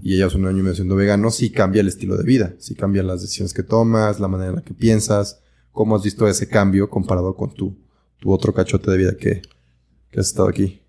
y 0.02 0.18
ya 0.18 0.26
es 0.26 0.34
un 0.34 0.48
año 0.48 0.58
y 0.58 0.62
medio 0.62 0.76
siendo 0.76 0.96
vegano, 0.96 1.30
sí 1.30 1.52
cambia 1.52 1.82
el 1.82 1.88
estilo 1.88 2.18
de 2.18 2.24
vida, 2.24 2.56
sí 2.58 2.74
cambian 2.74 3.06
las 3.06 3.22
decisiones 3.22 3.54
que 3.54 3.62
tomas, 3.62 4.20
la 4.20 4.28
manera 4.28 4.50
en 4.50 4.56
la 4.56 4.62
que 4.64 4.74
piensas, 4.74 5.42
cómo 5.72 5.96
has 5.96 6.04
visto 6.04 6.28
ese 6.28 6.48
cambio 6.48 6.90
comparado 6.90 7.36
con 7.36 7.54
tu 7.54 7.78
tu 8.20 8.32
otro 8.32 8.54
cachote 8.54 8.92
de 8.92 8.98
vida 8.98 9.18
que, 9.18 9.42
has 10.14 10.28
estado 10.28 10.50
aquí. 10.50 10.82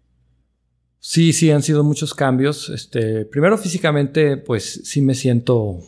Sí, 0.99 1.33
sí, 1.33 1.51
han 1.51 1.63
sido 1.63 1.83
muchos 1.85 2.15
cambios. 2.15 2.69
Este, 2.69 3.25
primero 3.25 3.57
físicamente, 3.57 4.37
pues 4.37 4.83
sí 4.85 5.01
me 5.01 5.15
siento 5.15 5.81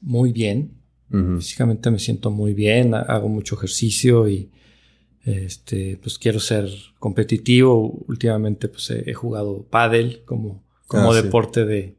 muy 0.00 0.32
bien. 0.32 0.72
Físicamente 1.08 1.88
me 1.90 2.00
siento 2.00 2.32
muy 2.32 2.52
bien, 2.52 2.92
hago 2.92 3.28
mucho 3.28 3.54
ejercicio 3.54 4.28
y 4.28 4.50
este, 5.24 5.98
pues 6.02 6.18
quiero 6.18 6.40
ser 6.40 6.68
competitivo. 6.98 8.04
Últimamente 8.08 8.68
pues 8.68 8.90
he, 8.90 9.14
jugado 9.14 9.64
pádel 9.70 10.22
como, 10.24 10.64
como 10.88 11.12
ah, 11.12 11.22
deporte 11.22 11.64
de, 11.64 11.96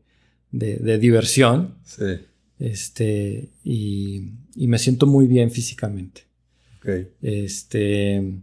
de, 0.52 0.98
diversión. 0.98 1.76
Sí. 1.84 2.20
Este, 2.60 3.50
y, 3.64 4.34
y, 4.56 4.68
me 4.68 4.78
siento 4.78 5.08
muy 5.08 5.26
bien 5.28 5.52
físicamente. 5.52 6.24
Okay. 6.80 7.08
Este, 7.22 8.42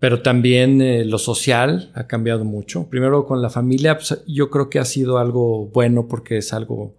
pero 0.00 0.22
también 0.22 0.80
eh, 0.80 1.04
lo 1.04 1.18
social 1.18 1.90
ha 1.94 2.06
cambiado 2.06 2.44
mucho. 2.44 2.88
Primero 2.88 3.26
con 3.26 3.42
la 3.42 3.50
familia, 3.50 3.96
pues, 3.96 4.22
yo 4.26 4.50
creo 4.50 4.70
que 4.70 4.78
ha 4.78 4.84
sido 4.84 5.18
algo 5.18 5.66
bueno 5.66 6.08
porque 6.08 6.38
es 6.38 6.52
algo 6.52 6.94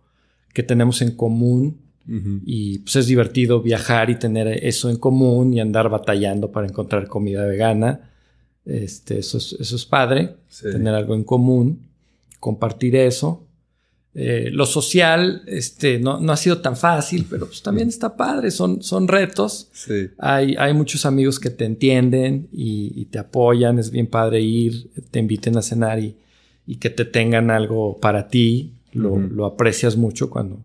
que 0.53 0.63
tenemos 0.63 1.01
en 1.01 1.11
común 1.15 1.79
Y 2.45 2.79
pues 2.79 2.95
es 2.97 3.07
divertido 3.07 3.61
viajar 3.61 4.09
y 4.09 4.19
tener 4.19 4.47
eso 4.65 4.89
en 4.89 4.97
común 4.97 5.53
y 5.53 5.59
andar 5.61 5.87
batallando 5.89 6.51
para 6.51 6.67
encontrar 6.67 7.07
comida 7.07 7.45
vegana. 7.45 8.11
Este, 8.65 9.19
eso, 9.19 9.37
es, 9.37 9.53
eso 9.53 9.75
es 9.75 9.85
padre, 9.85 10.35
tener 10.61 10.93
algo 10.93 11.15
en 11.15 11.23
común, 11.23 11.87
compartir 12.39 12.95
eso. 12.95 13.47
Eh, 14.13 14.49
lo 14.51 14.65
social 14.65 15.41
este, 15.47 15.97
no, 15.97 16.19
no, 16.19 16.33
ha 16.33 16.37
sido 16.37 16.59
tan 16.59 16.75
fácil, 16.75 17.25
pero 17.29 17.45
pues 17.45 17.61
también 17.61 17.87
está 17.87 18.17
padre, 18.17 18.51
son, 18.51 18.83
son 18.83 19.07
retos. 19.07 19.69
Sí. 19.71 20.09
Hay, 20.17 20.55
hay 20.57 20.73
muchos 20.73 21.05
amigos 21.05 21.39
que 21.39 21.49
te 21.49 21.63
entienden 21.63 22.49
y, 22.51 23.05
te 23.05 23.19
apoyan, 23.19 23.79
es 23.79 23.89
bien 23.89 24.07
padre 24.07 24.41
ir, 24.41 24.89
te 25.11 25.19
inviten 25.19 25.57
a 25.57 25.61
cenar 25.61 25.99
y, 25.99 26.17
y 26.67 26.75
que 26.75 26.89
te 26.89 27.05
tengan 27.05 27.51
algo 27.51 27.99
para 27.99 28.27
ti, 28.27 28.73
lo, 28.91 29.17
lo 29.17 29.45
aprecias 29.45 29.95
mucho 29.95 30.29
cuando 30.29 30.61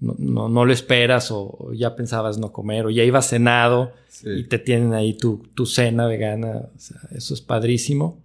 no, 0.00 0.14
no, 0.18 0.48
no, 0.48 0.64
lo 0.64 0.72
esperas 0.72 1.30
o, 1.32 1.72
ya 1.74 1.96
pensabas 1.96 2.38
no 2.38 2.52
comer 2.52 2.86
o 2.86 2.90
ya 2.90 3.02
ibas 3.02 3.28
cenado 3.28 3.92
y 4.24 4.44
te 4.44 4.58
tienen 4.58 4.94
ahí 4.94 5.14
tu, 5.14 5.42
tu 5.54 5.66
cena 5.66 6.06
vegana, 6.06 6.68
o 6.74 6.78
sea, 6.78 7.00
eso 7.10 7.34
es 7.34 7.40
padrísimo. 7.40 8.20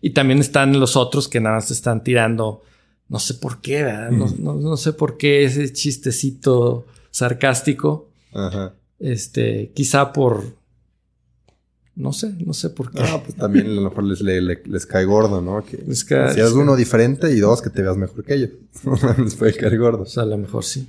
Y 0.00 0.10
también 0.10 0.38
están 0.38 0.78
los 0.78 0.96
otros 0.96 1.28
que 1.28 1.40
nada 1.40 1.56
más 1.56 1.68
te 1.68 1.74
están 1.74 2.02
tirando 2.02 2.62
no 3.08 3.18
sé 3.18 3.34
por 3.34 3.60
qué, 3.60 3.82
¿verdad? 3.82 4.10
No, 4.10 4.54
no, 4.54 4.76
sé 4.76 4.92
por 4.92 5.16
qué 5.16 5.44
ese 5.44 5.72
chistecito 5.72 6.86
sarcástico. 7.10 8.10
Ajá. 8.32 8.74
Este, 8.98 9.72
quizá 9.74 10.12
por. 10.12 10.44
No 11.94 12.12
sé, 12.12 12.32
no 12.44 12.52
sé 12.52 12.70
por 12.70 12.92
qué. 12.92 13.00
Ah, 13.02 13.20
pues 13.24 13.36
también 13.36 13.66
a 13.66 13.70
lo 13.70 13.82
mejor 13.82 14.04
les, 14.04 14.20
les, 14.20 14.86
cae 14.86 15.04
gordo, 15.04 15.40
¿no? 15.40 15.64
Que 15.64 15.78
les 15.78 16.04
cae, 16.04 16.34
si 16.34 16.40
es 16.40 16.52
uno 16.52 16.76
diferente 16.76 17.32
y 17.32 17.40
dos, 17.40 17.60
que 17.60 17.70
te 17.70 17.82
veas 17.82 17.96
mejor 17.96 18.22
que 18.24 18.34
ellos. 18.34 18.50
les 19.18 19.34
puede 19.34 19.54
caer 19.54 19.78
gordo. 19.78 20.02
O 20.02 20.06
sea, 20.06 20.22
a 20.22 20.26
lo 20.26 20.38
mejor 20.38 20.64
sí. 20.64 20.88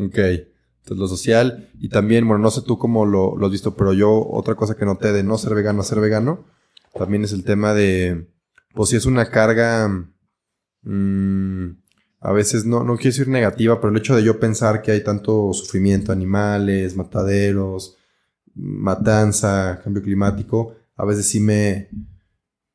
Ok. 0.00 0.18
Entonces, 0.18 0.98
lo 0.98 1.08
social. 1.08 1.68
Y 1.78 1.88
también, 1.88 2.26
bueno, 2.26 2.42
no 2.42 2.50
sé 2.50 2.62
tú 2.62 2.78
cómo 2.78 3.06
lo, 3.06 3.36
lo 3.36 3.46
has 3.46 3.52
visto, 3.52 3.76
pero 3.76 3.92
yo, 3.92 4.26
otra 4.28 4.54
cosa 4.54 4.74
que 4.74 4.84
noté 4.84 5.12
de 5.12 5.22
no 5.22 5.38
ser 5.38 5.54
vegano 5.54 5.82
a 5.82 5.84
ser 5.84 6.00
vegano, 6.00 6.44
también 6.94 7.22
es 7.22 7.32
el 7.32 7.44
tema 7.44 7.74
de. 7.74 8.28
Pues 8.74 8.90
si 8.90 8.96
es 8.96 9.06
una 9.06 9.30
carga 9.30 9.88
Mm, 10.84 11.70
a 12.20 12.32
veces 12.32 12.64
no, 12.64 12.84
no 12.84 12.96
quiero 12.96 13.10
decir 13.10 13.28
negativa, 13.28 13.80
pero 13.80 13.90
el 13.90 13.98
hecho 13.98 14.16
de 14.16 14.22
yo 14.22 14.40
pensar 14.40 14.82
que 14.82 14.92
hay 14.92 15.02
tanto 15.02 15.52
sufrimiento, 15.52 16.12
animales, 16.12 16.96
mataderos, 16.96 17.96
matanza, 18.54 19.80
cambio 19.82 20.02
climático, 20.02 20.74
a 20.96 21.04
veces 21.04 21.26
sí 21.26 21.40
me, 21.40 21.90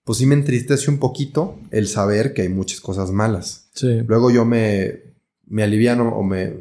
pues 0.04 0.18
sí 0.20 0.26
me 0.26 0.36
entristece 0.36 0.92
un 0.92 1.00
poquito 1.00 1.60
el 1.72 1.88
saber 1.88 2.34
que 2.34 2.44
hay 2.44 2.50
muchas 2.50 2.82
cosas 2.82 3.12
malas. 3.12 3.70
Luego 4.08 4.30
yo 4.30 4.46
me, 4.46 5.16
me 5.48 5.64
aliviano 5.64 6.10
o 6.10 6.24
me, 6.24 6.54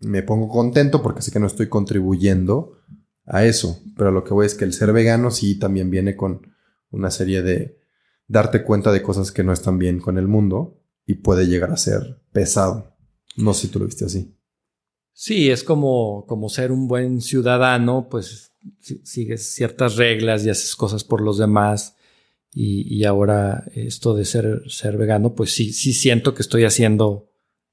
me 0.00 0.22
pongo 0.22 0.48
contento 0.48 1.02
porque 1.02 1.22
sé 1.22 1.30
que 1.30 1.40
no 1.40 1.46
estoy 1.46 1.68
contribuyendo 1.68 2.78
a 3.26 3.44
eso. 3.44 3.80
Pero 3.96 4.10
lo 4.10 4.24
que 4.24 4.34
voy 4.34 4.46
es 4.46 4.54
que 4.54 4.64
el 4.64 4.72
ser 4.72 4.92
vegano 4.92 5.30
sí 5.30 5.58
también 5.58 5.90
viene 5.90 6.16
con 6.16 6.46
una 6.90 7.10
serie 7.10 7.42
de, 7.42 7.79
darte 8.30 8.62
cuenta 8.62 8.92
de 8.92 9.02
cosas 9.02 9.32
que 9.32 9.42
no 9.42 9.52
están 9.52 9.76
bien 9.78 9.98
con 9.98 10.16
el 10.16 10.28
mundo 10.28 10.80
y 11.04 11.14
puede 11.14 11.48
llegar 11.48 11.72
a 11.72 11.76
ser 11.76 12.22
pesado. 12.30 12.96
No 13.36 13.52
sé 13.52 13.62
si 13.62 13.68
tú 13.72 13.80
lo 13.80 13.86
viste 13.86 14.04
así. 14.04 14.36
Sí, 15.12 15.50
es 15.50 15.64
como, 15.64 16.24
como 16.26 16.48
ser 16.48 16.70
un 16.70 16.86
buen 16.86 17.20
ciudadano, 17.20 18.08
pues 18.08 18.52
sigues 19.02 19.52
ciertas 19.52 19.96
reglas 19.96 20.46
y 20.46 20.50
haces 20.50 20.76
cosas 20.76 21.02
por 21.02 21.20
los 21.22 21.38
demás. 21.38 21.96
Y, 22.52 23.04
ahora 23.04 23.64
esto 23.74 24.14
de 24.14 24.24
ser, 24.24 24.62
ser 24.68 24.96
vegano, 24.96 25.34
pues 25.34 25.52
sí, 25.52 25.72
sí 25.72 25.92
siento 25.92 26.34
que 26.34 26.42
estoy 26.42 26.64
haciendo 26.64 27.30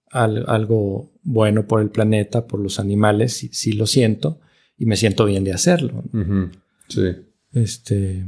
algo 0.09 1.11
bueno 1.23 1.67
por 1.67 1.81
el 1.81 1.89
planeta, 1.89 2.47
por 2.47 2.59
los 2.59 2.79
animales, 2.79 3.33
sí, 3.33 3.49
sí, 3.51 3.73
lo 3.73 3.85
siento 3.85 4.39
y 4.77 4.85
me 4.85 4.95
siento 4.95 5.25
bien 5.25 5.43
de 5.43 5.53
hacerlo. 5.53 6.03
Sí. 6.87 7.11
Este, 7.53 8.27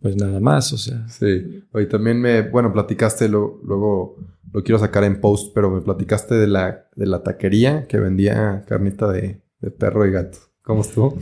pues 0.00 0.16
nada 0.16 0.40
más, 0.40 0.72
o 0.72 0.78
sea. 0.78 1.06
Sí. 1.08 1.62
Hoy 1.72 1.88
también 1.88 2.20
me, 2.20 2.42
bueno, 2.42 2.72
platicaste, 2.72 3.28
lo, 3.28 3.60
luego 3.64 4.16
lo 4.52 4.62
quiero 4.62 4.78
sacar 4.78 5.04
en 5.04 5.20
post, 5.20 5.52
pero 5.54 5.70
me 5.70 5.80
platicaste 5.80 6.34
de 6.34 6.46
la, 6.46 6.88
de 6.96 7.06
la 7.06 7.22
taquería 7.22 7.86
que 7.86 7.98
vendía 7.98 8.64
carnita 8.66 9.10
de, 9.10 9.40
perro 9.78 10.06
y 10.06 10.10
gato. 10.10 10.38
¿Cómo 10.62 10.82
estuvo? 10.82 11.18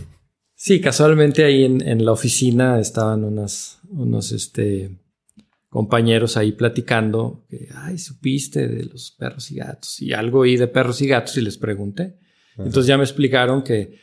Sí, 0.54 0.80
casualmente 0.80 1.44
ahí 1.44 1.64
en, 1.64 2.04
la 2.04 2.12
oficina 2.12 2.80
estaban 2.80 3.24
unas, 3.24 3.80
unos 3.90 4.32
este, 4.32 4.96
compañeros 5.68 6.36
ahí 6.36 6.52
platicando 6.52 7.44
que, 7.48 7.68
ay, 7.74 7.98
supiste 7.98 8.68
de 8.68 8.84
los 8.84 9.10
perros 9.10 9.50
y 9.50 9.56
gatos. 9.56 10.00
Y 10.00 10.12
algo 10.12 10.40
oí 10.40 10.56
de 10.56 10.68
perros 10.68 11.02
y 11.02 11.08
gatos 11.08 11.36
y 11.36 11.42
les 11.42 11.58
pregunté. 11.58 12.18
Entonces 12.56 12.86
ya 12.86 12.96
me 12.96 13.04
explicaron 13.04 13.62
que 13.62 13.98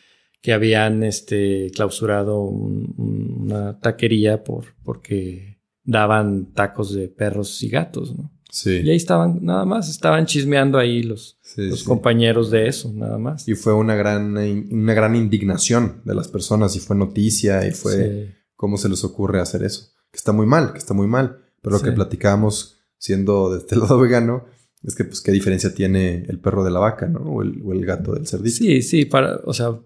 que 0.46 0.54
habían 0.54 1.02
este, 1.02 1.72
clausurado 1.74 2.40
una 2.40 3.80
taquería 3.80 4.44
por, 4.44 4.76
porque 4.84 5.60
daban 5.84 6.54
tacos 6.54 6.94
de 6.94 7.08
perros 7.08 7.64
y 7.64 7.70
gatos, 7.70 8.16
¿no? 8.16 8.32
Sí. 8.52 8.82
Y 8.84 8.92
ahí 8.92 8.96
estaban, 8.96 9.40
nada 9.42 9.66
más, 9.66 9.90
estaban 9.90 10.28
chismeando 10.28 10.78
ahí 10.78 11.02
los, 11.02 11.40
los 11.58 11.84
compañeros 11.84 12.52
de 12.52 12.68
eso, 12.68 12.94
nada 12.94 13.18
más. 13.18 13.48
Y 13.48 13.56
fue 13.56 13.74
una 13.74 13.96
gran, 13.96 14.38
una 14.38 14.94
gran 14.94 15.16
indignación 15.16 16.04
de 16.06 16.14
las 16.14 16.28
personas 16.28 16.76
y 16.76 16.80
fue 16.80 16.96
noticia 16.96 17.68
y 17.68 17.72
fue 17.72 18.36
cómo 18.56 18.78
se 18.78 18.88
les 18.88 19.04
ocurre 19.04 19.42
hacer 19.42 19.64
eso. 19.64 19.94
Que 20.12 20.18
está 20.18 20.32
muy 20.32 20.46
mal, 20.46 20.74
que 20.74 20.78
está 20.78 20.94
muy 20.94 21.08
mal. 21.08 21.40
Pero 21.64 21.78
lo 21.78 21.82
que 21.82 21.92
platicábamos 21.92 22.78
siendo 23.00 23.52
de 23.52 23.58
este 23.58 23.76
lado 23.78 24.00
vegano 24.00 24.46
es 24.84 24.94
que, 24.94 25.06
pues, 25.06 25.22
qué 25.22 25.32
diferencia 25.32 25.74
tiene 25.74 26.24
el 26.28 26.40
perro 26.40 26.64
de 26.64 26.70
la 26.70 26.80
vaca, 26.80 27.08
¿no? 27.08 27.22
O 27.22 27.42
el, 27.42 27.64
o 27.66 27.74
el 27.74 27.84
gato 27.84 28.14
del 28.14 28.28
cerdito. 28.28 28.58
Sí, 28.58 28.84
sí, 28.84 29.06
para, 29.06 29.38
o 29.44 29.54
sea, 29.56 29.80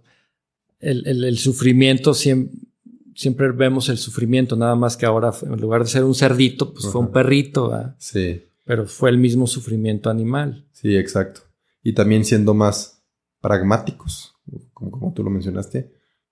el, 0.80 1.38
sufrimiento 1.38 2.13
siempre, 2.13 3.52
vemos 3.52 3.89
el 3.89 3.98
sufrimiento, 3.98 4.56
nada 4.56 4.76
más 4.76 4.98
que 4.98 5.06
ahora 5.06 5.34
en 5.42 5.60
lugar 5.60 5.84
de 5.84 5.89
ser 5.89 6.04
un 6.04 6.15
cerdito, 6.15 6.74
pues 6.74 6.88
fue 6.88 7.02
un 7.02 7.12
perrito. 7.12 7.94
Sí. 7.98 8.44
Pero 8.65 8.86
fue 8.86 9.10
el 9.10 9.18
mismo 9.18 9.48
sufrimiento 9.48 10.10
animal. 10.10 10.68
Sí, 10.72 10.96
exacto. 10.96 11.42
Y 11.84 11.94
también 11.94 12.24
siendo 12.24 12.54
más 12.54 13.04
pragmáticos, 13.42 14.36
como, 14.74 14.92
como 14.92 15.13
tú 15.13 15.24
lo 15.24 15.30
mencionaste, 15.30 15.92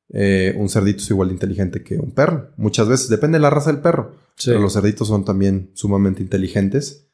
eh, 0.09 0.55
un 0.57 0.69
cerdito 0.69 0.99
es 0.99 1.09
igual 1.09 1.29
de 1.29 1.33
inteligente 1.33 1.83
que 1.83 1.97
un 1.97 2.11
perro. 2.11 2.51
Muchas 2.57 2.87
veces, 2.87 3.09
depende 3.09 3.37
de 3.37 3.41
la 3.41 3.49
raza 3.49 3.71
del 3.71 3.81
perro. 3.81 4.15
Pero 4.45 4.59
los 4.59 4.73
cerditos 4.73 5.07
son 5.07 5.25
también 5.25 5.71
sumamente 5.73 6.21
inteligentes 6.21 7.07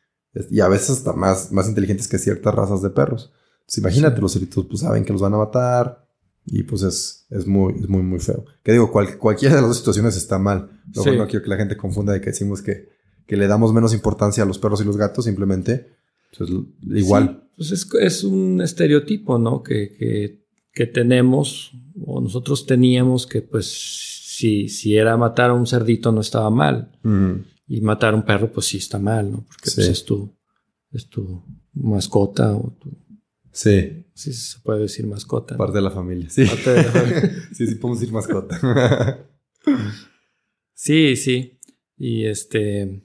y 0.49 0.59
a 0.59 0.67
veces 0.67 0.89
hasta 0.91 1.13
más, 1.13 1.51
más 1.51 1.69
inteligentes 1.69 2.07
que 2.07 2.17
ciertas 2.17 2.53
razas 2.53 2.81
de 2.81 2.89
perros. 2.89 3.31
imagínate, 3.77 4.19
los 4.19 4.33
cerditos 4.33 4.65
pues 4.65 4.81
saben 4.81 5.05
que 5.05 5.13
los 5.13 5.21
van 5.21 5.33
a 5.33 5.37
matar, 5.37 6.05
y 6.45 6.63
pues 6.63 6.83
es, 6.83 7.25
es, 7.29 7.47
muy, 7.47 7.73
es 7.75 7.87
muy, 7.87 8.01
muy 8.01 8.19
feo. 8.19 8.45
Que 8.63 8.73
digo, 8.73 8.91
cualquiera 8.91 9.55
de 9.55 9.61
las 9.61 9.69
dos 9.69 9.77
situaciones 9.77 10.17
está 10.17 10.39
mal. 10.39 10.81
Luego 10.93 11.13
no 11.13 11.27
quiero 11.27 11.43
que 11.43 11.49
la 11.49 11.57
gente 11.57 11.77
confunda 11.77 12.13
de 12.13 12.21
que 12.21 12.31
decimos 12.31 12.61
que, 12.61 12.89
que, 13.25 13.37
le 13.37 13.47
damos 13.47 13.73
menos 13.73 13.93
importancia 13.93 14.43
a 14.43 14.45
los 14.45 14.59
perros 14.59 14.81
y 14.81 14.85
los 14.85 14.97
gatos, 14.97 15.25
simplemente 15.25 15.87
pues, 16.37 16.49
igual. 16.81 17.47
pues 17.55 17.71
es, 17.71 17.87
es, 17.99 18.23
un 18.23 18.61
estereotipo, 18.61 19.37
¿no? 19.37 19.63
Que, 19.63 19.95
que, 19.97 20.43
que, 20.73 20.85
tenemos, 20.85 21.71
o 22.05 22.19
nosotros 22.19 22.65
teníamos 22.65 23.25
que, 23.25 23.41
pues, 23.41 23.67
si, 23.67 24.67
si 24.67 24.97
era 24.97 25.15
matar 25.15 25.51
a 25.51 25.53
un 25.53 25.65
cerdito 25.65 26.11
no 26.11 26.21
estaba 26.21 26.49
mal. 26.49 26.91
Y 27.65 27.79
matar 27.79 28.13
a 28.13 28.17
un 28.17 28.23
perro, 28.23 28.51
pues 28.51 28.65
sí 28.67 28.77
está 28.77 28.99
mal, 28.99 29.31
¿no? 29.31 29.45
Porque 29.47 29.71
pues, 29.73 29.87
es, 29.87 30.03
tu, 30.03 30.29
es 30.91 31.07
tu 31.07 31.41
mascota 31.73 32.53
o 32.53 32.75
tu 32.79 32.89
Sí. 33.53 34.03
Sí, 34.15 34.33
se 34.33 34.59
puede 34.59 34.81
decir 34.81 35.07
mascota. 35.07 35.55
Parte 35.55 35.77
de 35.77 35.81
la 35.81 35.91
familia. 35.91 36.29
Sí. 36.29 36.45
Parte 36.45 36.69
de 36.71 36.83
la 36.83 36.91
familia. 36.91 37.33
sí, 37.53 37.67
sí, 37.67 37.75
podemos 37.75 37.99
decir 37.99 38.13
mascota. 38.13 38.59
sí, 40.73 41.15
sí. 41.15 41.59
Y 41.97 42.25
este. 42.25 43.03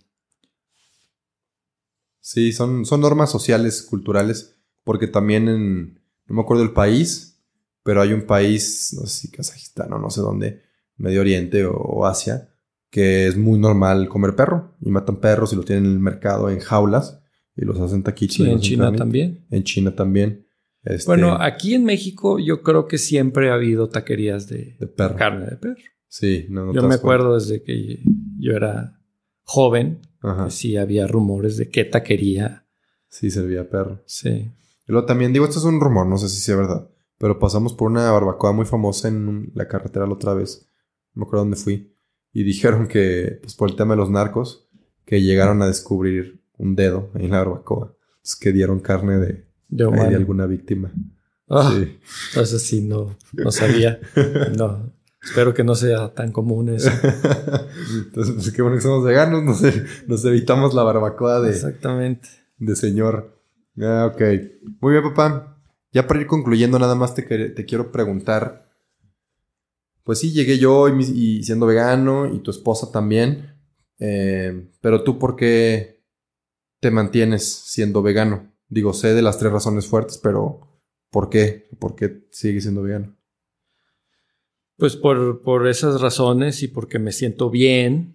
Sí, 2.21 2.53
son, 2.53 2.85
son 2.85 3.01
normas 3.01 3.31
sociales, 3.31 3.83
culturales, 3.83 4.57
porque 4.85 5.07
también 5.07 5.49
en. 5.49 6.01
No 6.27 6.35
me 6.35 6.41
acuerdo 6.43 6.63
el 6.63 6.73
país, 6.73 7.41
pero 7.83 8.03
hay 8.03 8.13
un 8.13 8.27
país, 8.27 8.95
no 8.99 9.07
sé 9.07 9.21
si 9.21 9.31
Kazajistán 9.31 9.93
o 9.95 9.99
no 9.99 10.11
sé 10.11 10.21
dónde, 10.21 10.63
Medio 10.99 11.23
Oriente 11.23 11.65
o, 11.65 12.05
Asia, 12.05 12.51
que 12.91 13.27
es 13.29 13.37
muy 13.37 13.59
normal 13.59 14.09
comer 14.09 14.35
perro. 14.35 14.75
Y 14.81 14.91
matan 14.91 15.21
perros 15.21 15.53
y 15.53 15.57
los 15.57 15.65
tienen 15.65 15.87
en 15.87 15.93
el 15.93 15.99
mercado 16.01 16.51
en 16.51 16.61
jaulas 16.61 17.21
y 17.59 17.65
los 17.65 17.79
hacen 17.81 18.03
taquitos. 18.03 18.37
Sí, 18.37 18.49
en 18.49 18.61
China 18.61 18.93
también. 18.93 19.45
En 19.51 19.65
China 19.65 19.95
también. 19.95 20.47
Este, 20.85 21.07
bueno, 21.07 21.37
aquí 21.41 21.75
en 21.75 21.85
México 21.85 22.39
yo 22.39 22.63
creo 22.63 22.87
que 22.87 22.99
siempre 22.99 23.51
ha 23.51 23.55
habido 23.55 23.89
taquerías 23.89 24.47
de, 24.49 24.79
carne 25.17 25.47
de 25.47 25.57
perro. 25.57 25.77
Sí, 26.07 26.47
no, 26.49 26.73
Yo 26.73 26.87
me 26.87 26.95
acuerdo 26.95 27.35
desde 27.35 27.63
que 27.63 28.01
yo 28.39 28.53
era 28.53 28.99
joven, 29.43 30.01
que 30.23 30.51
sí 30.51 30.77
había 30.77 31.07
rumores 31.07 31.57
de 31.57 31.69
qué 31.69 31.85
taquería. 31.85 32.67
Sí, 33.09 33.31
servía 33.31 33.69
perro. 33.69 34.03
Sí. 34.07 34.29
Y 34.29 34.93
luego 34.93 35.07
también 35.07 35.33
digo, 35.33 35.45
esto 35.45 35.59
es 35.59 35.65
un 35.65 35.81
rumor, 35.81 36.07
no 36.07 36.17
sé 36.17 36.29
si 36.29 36.41
sea 36.41 36.57
verdad, 36.57 36.89
pero 37.19 37.39
pasamos 37.39 37.75
por 37.75 37.91
una 37.91 38.11
barbacoa 38.11 38.53
muy 38.53 38.65
famosa 38.65 39.09
en 39.09 39.51
la 39.55 39.69
carretera 39.69 40.07
la 40.07 40.15
otra 40.15 40.33
vez. 40.33 40.67
No 41.13 41.21
me 41.21 41.27
acuerdo 41.27 41.45
dónde 41.45 41.57
fui. 41.57 41.95
Y 42.33 42.45
dijeron 42.45 42.87
que, 42.87 43.39
pues 43.43 43.55
por 43.55 43.69
el 43.69 43.77
tema 43.77 43.95
de 43.95 43.99
los 43.99 44.11
narcos, 44.11 44.69
que 45.05 45.21
llegaron 45.21 45.61
a 45.61 45.67
descubrir 45.67 46.38
un 46.59 46.77
dedo 46.77 47.11
en 47.15 47.31
la 47.31 47.39
barbacoa. 47.39 47.95
que 48.41 48.53
dieron 48.53 48.81
carne 48.81 49.19
de, 49.19 49.47
de, 49.69 49.85
alguna 50.15 50.47
víctima. 50.47 50.93
Ah, 51.49 51.75
entonces 52.29 52.63
sí, 52.63 52.83
no, 52.83 53.17
no 53.33 53.51
sabía. 53.51 54.01
No, 54.57 54.93
espero 55.23 55.55
que 55.55 55.65
no 55.65 55.75
sea 55.75 56.13
tan 56.13 56.33
común 56.33 56.69
eso. 56.69 56.91
entonces, 58.07 58.35
pues 58.35 58.53
qué 58.53 58.61
bueno 58.63 58.77
que 58.77 58.83
somos 58.83 59.05
veganos, 59.05 59.43
nos, 59.43 59.63
nos 60.07 60.25
evitamos 60.25 60.75
la 60.75 60.83
barbacoa 60.83 61.41
de, 61.41 61.51
Exactamente. 61.51 62.29
de 62.59 62.77
señor. 62.77 63.39
Ah, 63.81 64.11
ok. 64.13 64.21
Muy 64.81 64.93
bien, 64.93 65.05
papá. 65.05 65.57
Ya 65.93 66.07
para 66.07 66.21
ir 66.21 66.27
concluyendo, 66.27 66.79
nada 66.79 66.95
más 66.95 67.15
te, 67.15 67.23
te 67.23 67.65
quiero 67.65 67.91
preguntar. 67.91 68.69
Pues 70.05 70.19
sí, 70.21 70.33
llegué 70.33 70.59
yo 70.59 70.89
y, 70.89 71.43
siendo 71.43 71.67
vegano 71.67 72.33
y 72.33 72.41
tu 72.41 72.51
esposa 72.51 72.91
también. 72.91 73.55
Eh, 73.99 74.69
pero 74.81 75.03
tú, 75.03 75.19
¿por 75.19 75.37
qué 75.37 75.98
te 76.81 76.91
mantienes 76.91 77.45
siendo 77.45 78.03
vegano? 78.03 78.53
Digo, 78.69 78.93
sé 78.93 79.15
de 79.15 79.23
las 79.23 79.39
tres 79.39 79.53
razones 79.53 79.87
fuertes, 79.87 80.19
pero 80.19 80.61
¿por 81.11 81.31
qué? 81.31 81.69
¿Por 81.79 81.95
qué 81.95 82.27
sigues 82.31 82.65
siendo 82.65 82.83
vegano? 82.83 83.17
Pues 84.77 84.97
por, 84.97 85.43
por 85.43 85.67
esas 85.67 86.01
razones 86.01 86.63
y 86.63 86.69
porque 86.69 86.99
me 86.99 87.13
siento 87.13 87.51
bien 87.51 88.15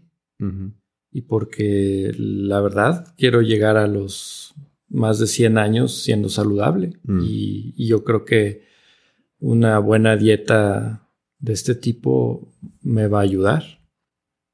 y 1.11 1.21
porque 1.21 2.11
la 2.17 2.59
verdad 2.59 3.13
quiero 3.17 3.41
llegar 3.41 3.77
a 3.77 3.87
los 3.87 4.53
más 4.89 5.19
de 5.19 5.27
100 5.27 5.57
años 5.57 6.01
siendo 6.01 6.29
saludable. 6.29 6.93
Mm. 7.03 7.19
Y, 7.23 7.87
yo 7.87 8.03
creo 8.03 8.25
que 8.25 8.63
una 9.39 9.79
buena 9.79 10.15
dieta 10.15 11.09
de 11.39 11.53
este 11.53 11.75
tipo 11.75 12.53
me 12.81 13.07
va 13.07 13.19
a 13.19 13.23
ayudar. 13.23 13.63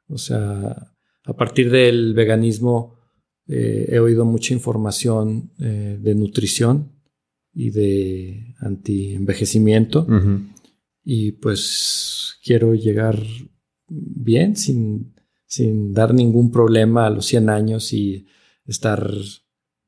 O 0.07 0.17
sea, 0.17 0.93
a 1.25 1.33
partir 1.35 1.69
del 1.69 2.13
veganismo 2.13 2.98
eh, 3.51 3.87
he 3.89 3.99
oído 3.99 4.25
mucha 4.25 4.53
información 4.53 5.51
eh, 5.59 5.97
de 5.99 6.13
nutrición 6.13 6.91
y 7.51 7.71
de 7.71 8.55
anti-envejecimiento. 8.59 10.05
Y 11.03 11.31
pues 11.31 12.37
quiero 12.43 12.75
llegar 12.75 13.19
bien, 13.87 14.55
sin, 14.55 15.15
sin 15.47 15.93
dar 15.93 16.13
ningún 16.13 16.51
problema 16.51 17.07
a 17.07 17.09
los 17.09 17.25
100 17.25 17.49
años 17.49 17.91
y 17.91 18.27
estar 18.67 19.11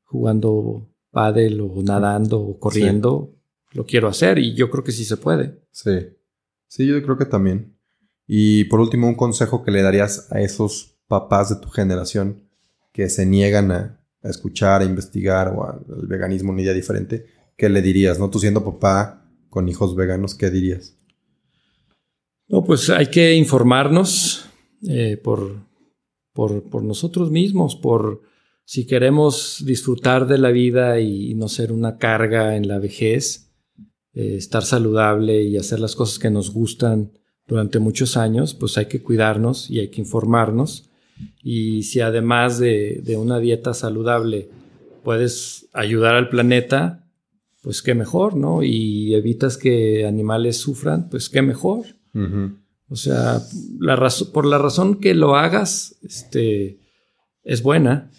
jugando 0.02 0.90
pádel 1.12 1.60
o 1.60 1.82
nadando 1.84 2.40
o 2.40 2.58
corriendo, 2.58 3.36
lo 3.72 3.86
quiero 3.86 4.08
hacer 4.08 4.40
y 4.40 4.54
yo 4.54 4.70
creo 4.70 4.82
que 4.82 4.90
sí 4.90 5.04
se 5.04 5.16
puede. 5.16 5.62
Sí, 5.70 5.98
sí, 6.66 6.84
yo 6.84 7.00
creo 7.00 7.16
que 7.16 7.26
también. 7.26 7.76
Y 8.26 8.64
por 8.64 8.80
último, 8.80 9.06
un 9.06 9.14
consejo 9.14 9.62
que 9.62 9.70
le 9.70 9.82
darías 9.82 10.32
a 10.32 10.40
esos 10.40 10.98
papás 11.06 11.48
de 11.50 11.56
tu 11.56 11.68
generación 11.68 12.48
que 12.92 13.08
se 13.08 13.26
niegan 13.26 13.70
a, 13.72 14.00
escuchar, 14.22 14.82
a 14.82 14.84
investigar 14.84 15.48
o 15.48 15.64
al, 15.64 16.06
veganismo 16.06 16.52
una 16.52 16.62
idea 16.62 16.72
diferente, 16.72 17.26
¿qué 17.56 17.68
le 17.68 17.82
dirías? 17.82 18.18
¿No? 18.18 18.30
Tú 18.30 18.38
siendo 18.38 18.64
papá 18.64 19.28
con 19.48 19.68
hijos 19.68 19.96
veganos, 19.96 20.34
¿qué 20.34 20.50
dirías? 20.50 20.96
No, 22.48 22.64
pues 22.64 22.90
hay 22.90 23.06
que 23.06 23.34
informarnos 23.34 24.46
eh, 24.88 25.16
por, 25.16 25.66
por, 26.32 26.68
por 26.68 26.82
nosotros 26.82 27.30
mismos, 27.30 27.76
por 27.76 28.22
si 28.64 28.86
queremos 28.86 29.62
disfrutar 29.66 30.26
de 30.26 30.38
la 30.38 30.50
vida 30.50 31.00
y 31.00 31.34
no 31.34 31.48
ser 31.48 31.72
una 31.72 31.98
carga 31.98 32.56
en 32.56 32.68
la 32.68 32.78
vejez, 32.78 33.52
eh, 34.14 34.36
estar 34.36 34.64
saludable 34.64 35.42
y 35.42 35.56
hacer 35.56 35.80
las 35.80 35.96
cosas 35.96 36.18
que 36.18 36.30
nos 36.30 36.52
gustan 36.52 37.12
durante 37.46 37.78
muchos 37.78 38.16
años, 38.16 38.54
pues 38.54 38.76
hay 38.78 38.86
que 38.86 39.02
cuidarnos 39.02 39.70
y 39.70 39.80
hay 39.80 39.90
que 39.90 40.00
informarnos. 40.00 40.90
Y 41.42 41.82
si 41.84 42.00
además 42.00 42.58
de, 42.58 43.02
una 43.16 43.38
dieta 43.38 43.74
saludable 43.74 44.48
puedes 45.02 45.68
ayudar 45.72 46.14
al 46.14 46.28
planeta, 46.28 47.04
pues 47.62 47.82
qué 47.82 47.94
mejor, 47.94 48.36
¿no? 48.36 48.62
Y 48.62 49.14
evitas 49.14 49.56
que 49.56 50.06
animales 50.06 50.56
sufran, 50.56 51.08
pues 51.08 51.28
qué 51.28 51.42
mejor. 51.42 51.86
O 52.88 52.96
sea, 52.96 53.40
la 53.80 54.10
por 54.32 54.46
la 54.46 54.58
razón 54.58 55.00
que 55.00 55.14
lo 55.14 55.36
hagas, 55.36 55.96
este, 56.02 56.78
es 57.42 57.62
buena. 57.62 58.10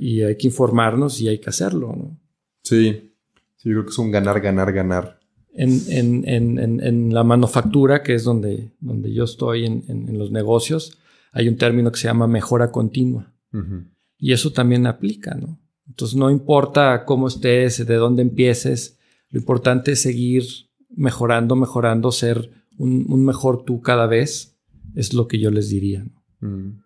Y 0.00 0.22
hay 0.22 0.36
que 0.36 0.46
informarnos 0.46 1.20
y 1.20 1.28
hay 1.28 1.38
que 1.38 1.50
hacerlo, 1.50 1.94
¿no? 1.96 2.18
Sí. 2.62 3.12
sí 3.56 3.68
yo 3.68 3.74
creo 3.74 3.84
que 3.84 3.90
es 3.90 3.98
un 3.98 4.10
ganar, 4.10 4.40
ganar, 4.40 4.72
ganar. 4.72 5.18
En, 5.54 5.80
en, 5.88 6.28
en, 6.28 6.80
en 6.80 7.14
la 7.14 7.24
manufactura, 7.24 8.02
que 8.02 8.14
es 8.14 8.24
donde, 8.24 8.70
donde 8.80 9.12
yo 9.12 9.24
estoy 9.24 9.64
en, 9.64 10.18
los 10.18 10.30
negocios, 10.30 10.98
hay 11.36 11.48
un 11.48 11.58
término 11.58 11.92
que 11.92 11.98
se 11.98 12.08
llama 12.08 12.26
mejora 12.26 12.70
continua. 12.70 13.30
Y 14.18 14.32
eso 14.32 14.52
también 14.52 14.86
aplica, 14.86 15.34
¿no? 15.34 15.58
Entonces 15.86 16.16
no 16.16 16.30
importa 16.30 17.04
cómo 17.04 17.28
estés, 17.28 17.86
de 17.86 17.94
dónde 17.94 18.22
empieces, 18.22 18.98
lo 19.30 19.38
importante 19.38 19.92
es 19.92 20.00
seguir 20.00 20.44
mejorando, 20.88 21.54
mejorando, 21.54 22.10
ser 22.10 22.50
un, 22.78 23.24
mejor 23.24 23.64
tú 23.64 23.82
cada 23.82 24.06
vez, 24.06 24.56
es 24.94 25.12
lo 25.12 25.28
que 25.28 25.38
yo 25.38 25.50
les 25.50 25.68
diría. 25.68 26.06
¿no? 26.40 26.82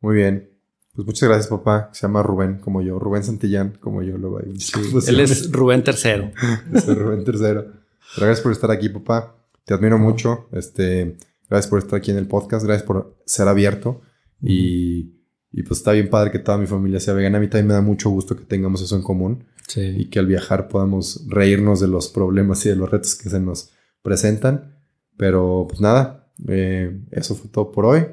Muy 0.00 0.16
bien. 0.16 0.50
Pues 0.94 1.06
muchas 1.06 1.28
gracias, 1.28 1.48
papá. 1.48 1.90
Se 1.92 2.06
llama 2.06 2.22
Rubén, 2.22 2.58
como 2.58 2.80
yo. 2.80 2.98
Rubén 2.98 3.24
Santillán, 3.24 3.76
como 3.78 4.02
yo. 4.02 4.16
Luego 4.16 4.38
hay 4.38 4.54
él 5.08 5.20
es 5.20 5.52
Rubén 5.52 5.84
III. 5.86 6.32
es 6.74 6.86
Rubén 6.98 7.24
III. 7.26 7.72
gracias 8.16 8.40
por 8.40 8.52
estar 8.52 8.70
aquí, 8.70 8.88
papá. 8.88 9.36
Te 9.64 9.74
admiro 9.74 9.98
mucho. 9.98 10.48
Este, 10.52 11.18
gracias 11.48 11.68
por 11.68 11.78
estar 11.78 11.98
aquí 11.98 12.10
en 12.10 12.18
el 12.18 12.26
podcast. 12.26 12.64
Gracias 12.64 12.86
por 12.86 13.16
ser 13.24 13.48
abierto. 13.48 14.00
Y, 14.42 15.14
y, 15.52 15.62
pues 15.62 15.78
está 15.80 15.92
bien 15.92 16.10
padre 16.10 16.30
que 16.30 16.38
toda 16.38 16.58
mi 16.58 16.66
familia 16.66 17.00
sea 17.00 17.14
vegana. 17.14 17.38
A 17.38 17.40
mí 17.40 17.48
también 17.48 17.68
me 17.68 17.74
da 17.74 17.80
mucho 17.80 18.10
gusto 18.10 18.36
que 18.36 18.44
tengamos 18.44 18.82
eso 18.82 18.96
en 18.96 19.02
común. 19.02 19.44
Sí. 19.68 19.80
Y 19.80 20.10
que 20.10 20.18
al 20.18 20.26
viajar 20.26 20.68
podamos 20.68 21.24
reírnos 21.28 21.80
de 21.80 21.88
los 21.88 22.08
problemas 22.08 22.64
y 22.66 22.68
de 22.68 22.76
los 22.76 22.90
retos 22.90 23.14
que 23.14 23.30
se 23.30 23.40
nos 23.40 23.70
presentan. 24.02 24.76
Pero 25.16 25.66
pues 25.68 25.80
nada, 25.80 26.30
eh, 26.48 27.00
eso 27.10 27.34
fue 27.34 27.50
todo 27.50 27.72
por 27.72 27.86
hoy. 27.86 28.06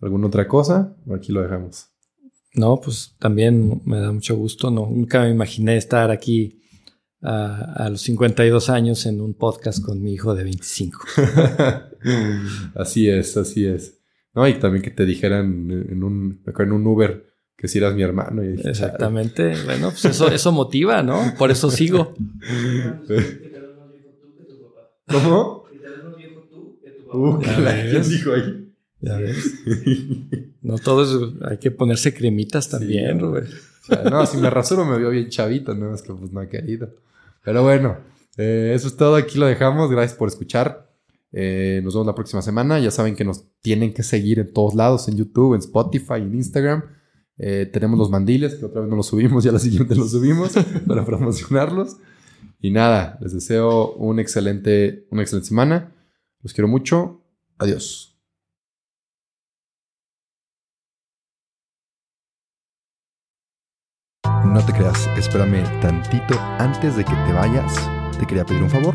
¿Alguna 0.00 0.26
otra 0.26 0.46
cosa? 0.46 0.96
Aquí 1.14 1.32
lo 1.32 1.42
dejamos. 1.42 1.88
No, 2.54 2.80
pues 2.80 3.16
también 3.18 3.82
me 3.84 3.98
da 3.98 4.12
mucho 4.12 4.36
gusto. 4.36 4.70
No, 4.70 4.88
nunca 4.88 5.22
me 5.22 5.30
imaginé 5.30 5.76
estar 5.76 6.10
aquí 6.10 6.62
a, 7.20 7.88
los 7.90 8.02
52 8.02 8.68
años 8.70 9.06
en 9.06 9.20
un 9.20 9.34
podcast 9.34 9.82
con 9.82 10.02
mi 10.02 10.12
hijo 10.12 10.34
de 10.34 10.44
25. 10.44 10.98
así 12.74 13.08
es, 13.08 13.36
así 13.36 13.66
es. 13.66 14.00
No, 14.34 14.46
y 14.48 14.54
también 14.54 14.82
que 14.82 14.90
te 14.90 15.04
dijeran 15.06 15.70
en 15.70 16.02
un, 16.02 16.42
en 16.46 16.72
un 16.72 16.86
Uber 16.86 17.34
que 17.56 17.68
si 17.68 17.78
eras 17.78 17.94
mi 17.94 18.02
hermano. 18.02 18.42
Exactamente. 18.42 19.54
Bueno, 19.64 19.90
pues 19.90 20.04
eso, 20.04 20.28
eso 20.28 20.52
motiva, 20.52 21.02
¿no? 21.02 21.34
Por 21.38 21.50
eso 21.50 21.70
sigo. 21.70 22.14
¿Cómo? 25.06 25.64
Uh, 27.12 27.38
¿Quién 27.40 28.08
dijo 28.08 28.32
ahí? 28.32 28.72
Ya 29.00 29.18
ves. 29.18 29.54
no 30.62 30.78
todo 30.78 31.32
hay 31.48 31.58
que 31.58 31.70
ponerse 31.70 32.14
cremitas 32.14 32.68
también, 32.70 33.20
Rubén. 33.20 33.48
no, 34.10 34.26
si 34.26 34.38
me 34.38 34.50
rasuro 34.50 34.84
me 34.84 34.98
veo 34.98 35.10
bien 35.10 35.28
chavito, 35.28 35.74
no 35.74 35.94
es 35.94 36.02
que 36.02 36.12
pues 36.12 36.32
no 36.32 36.40
ha 36.40 36.48
querido. 36.48 36.88
Pero 37.44 37.62
bueno, 37.62 37.98
eh, 38.36 38.72
eso 38.74 38.88
es 38.88 38.96
todo. 38.96 39.16
Aquí 39.16 39.38
lo 39.38 39.46
dejamos. 39.46 39.90
Gracias 39.90 40.18
por 40.18 40.28
escuchar. 40.28 40.83
Eh, 41.36 41.80
nos 41.82 41.94
vemos 41.94 42.06
la 42.06 42.14
próxima 42.14 42.42
semana. 42.42 42.78
Ya 42.78 42.90
saben 42.90 43.16
que 43.16 43.24
nos 43.24 43.44
tienen 43.60 43.92
que 43.92 44.04
seguir 44.04 44.38
en 44.38 44.52
todos 44.52 44.74
lados, 44.74 45.08
en 45.08 45.16
YouTube, 45.16 45.54
en 45.54 45.60
Spotify, 45.60 46.14
en 46.18 46.34
Instagram. 46.34 46.84
Eh, 47.36 47.68
tenemos 47.72 47.98
los 47.98 48.10
mandiles, 48.10 48.54
que 48.54 48.64
otra 48.64 48.82
vez 48.82 48.88
no 48.88 48.96
los 48.96 49.06
subimos, 49.06 49.42
ya 49.42 49.50
la 49.50 49.58
siguiente 49.58 49.96
los 49.96 50.12
subimos 50.12 50.52
para 50.86 51.04
promocionarlos. 51.04 51.96
Y 52.60 52.70
nada, 52.70 53.18
les 53.20 53.32
deseo 53.32 53.94
un 53.94 54.20
excelente, 54.20 55.06
una 55.10 55.22
excelente 55.22 55.48
semana. 55.48 55.92
Los 56.40 56.52
quiero 56.52 56.68
mucho. 56.68 57.20
Adiós. 57.58 58.12
No 64.46 64.64
te 64.64 64.72
creas, 64.72 65.08
espérame 65.18 65.64
tantito 65.80 66.38
antes 66.58 66.96
de 66.96 67.04
que 67.04 67.10
te 67.10 67.32
vayas. 67.32 67.74
Te 68.20 68.26
quería 68.26 68.44
pedir 68.44 68.62
un 68.62 68.70
favor. 68.70 68.94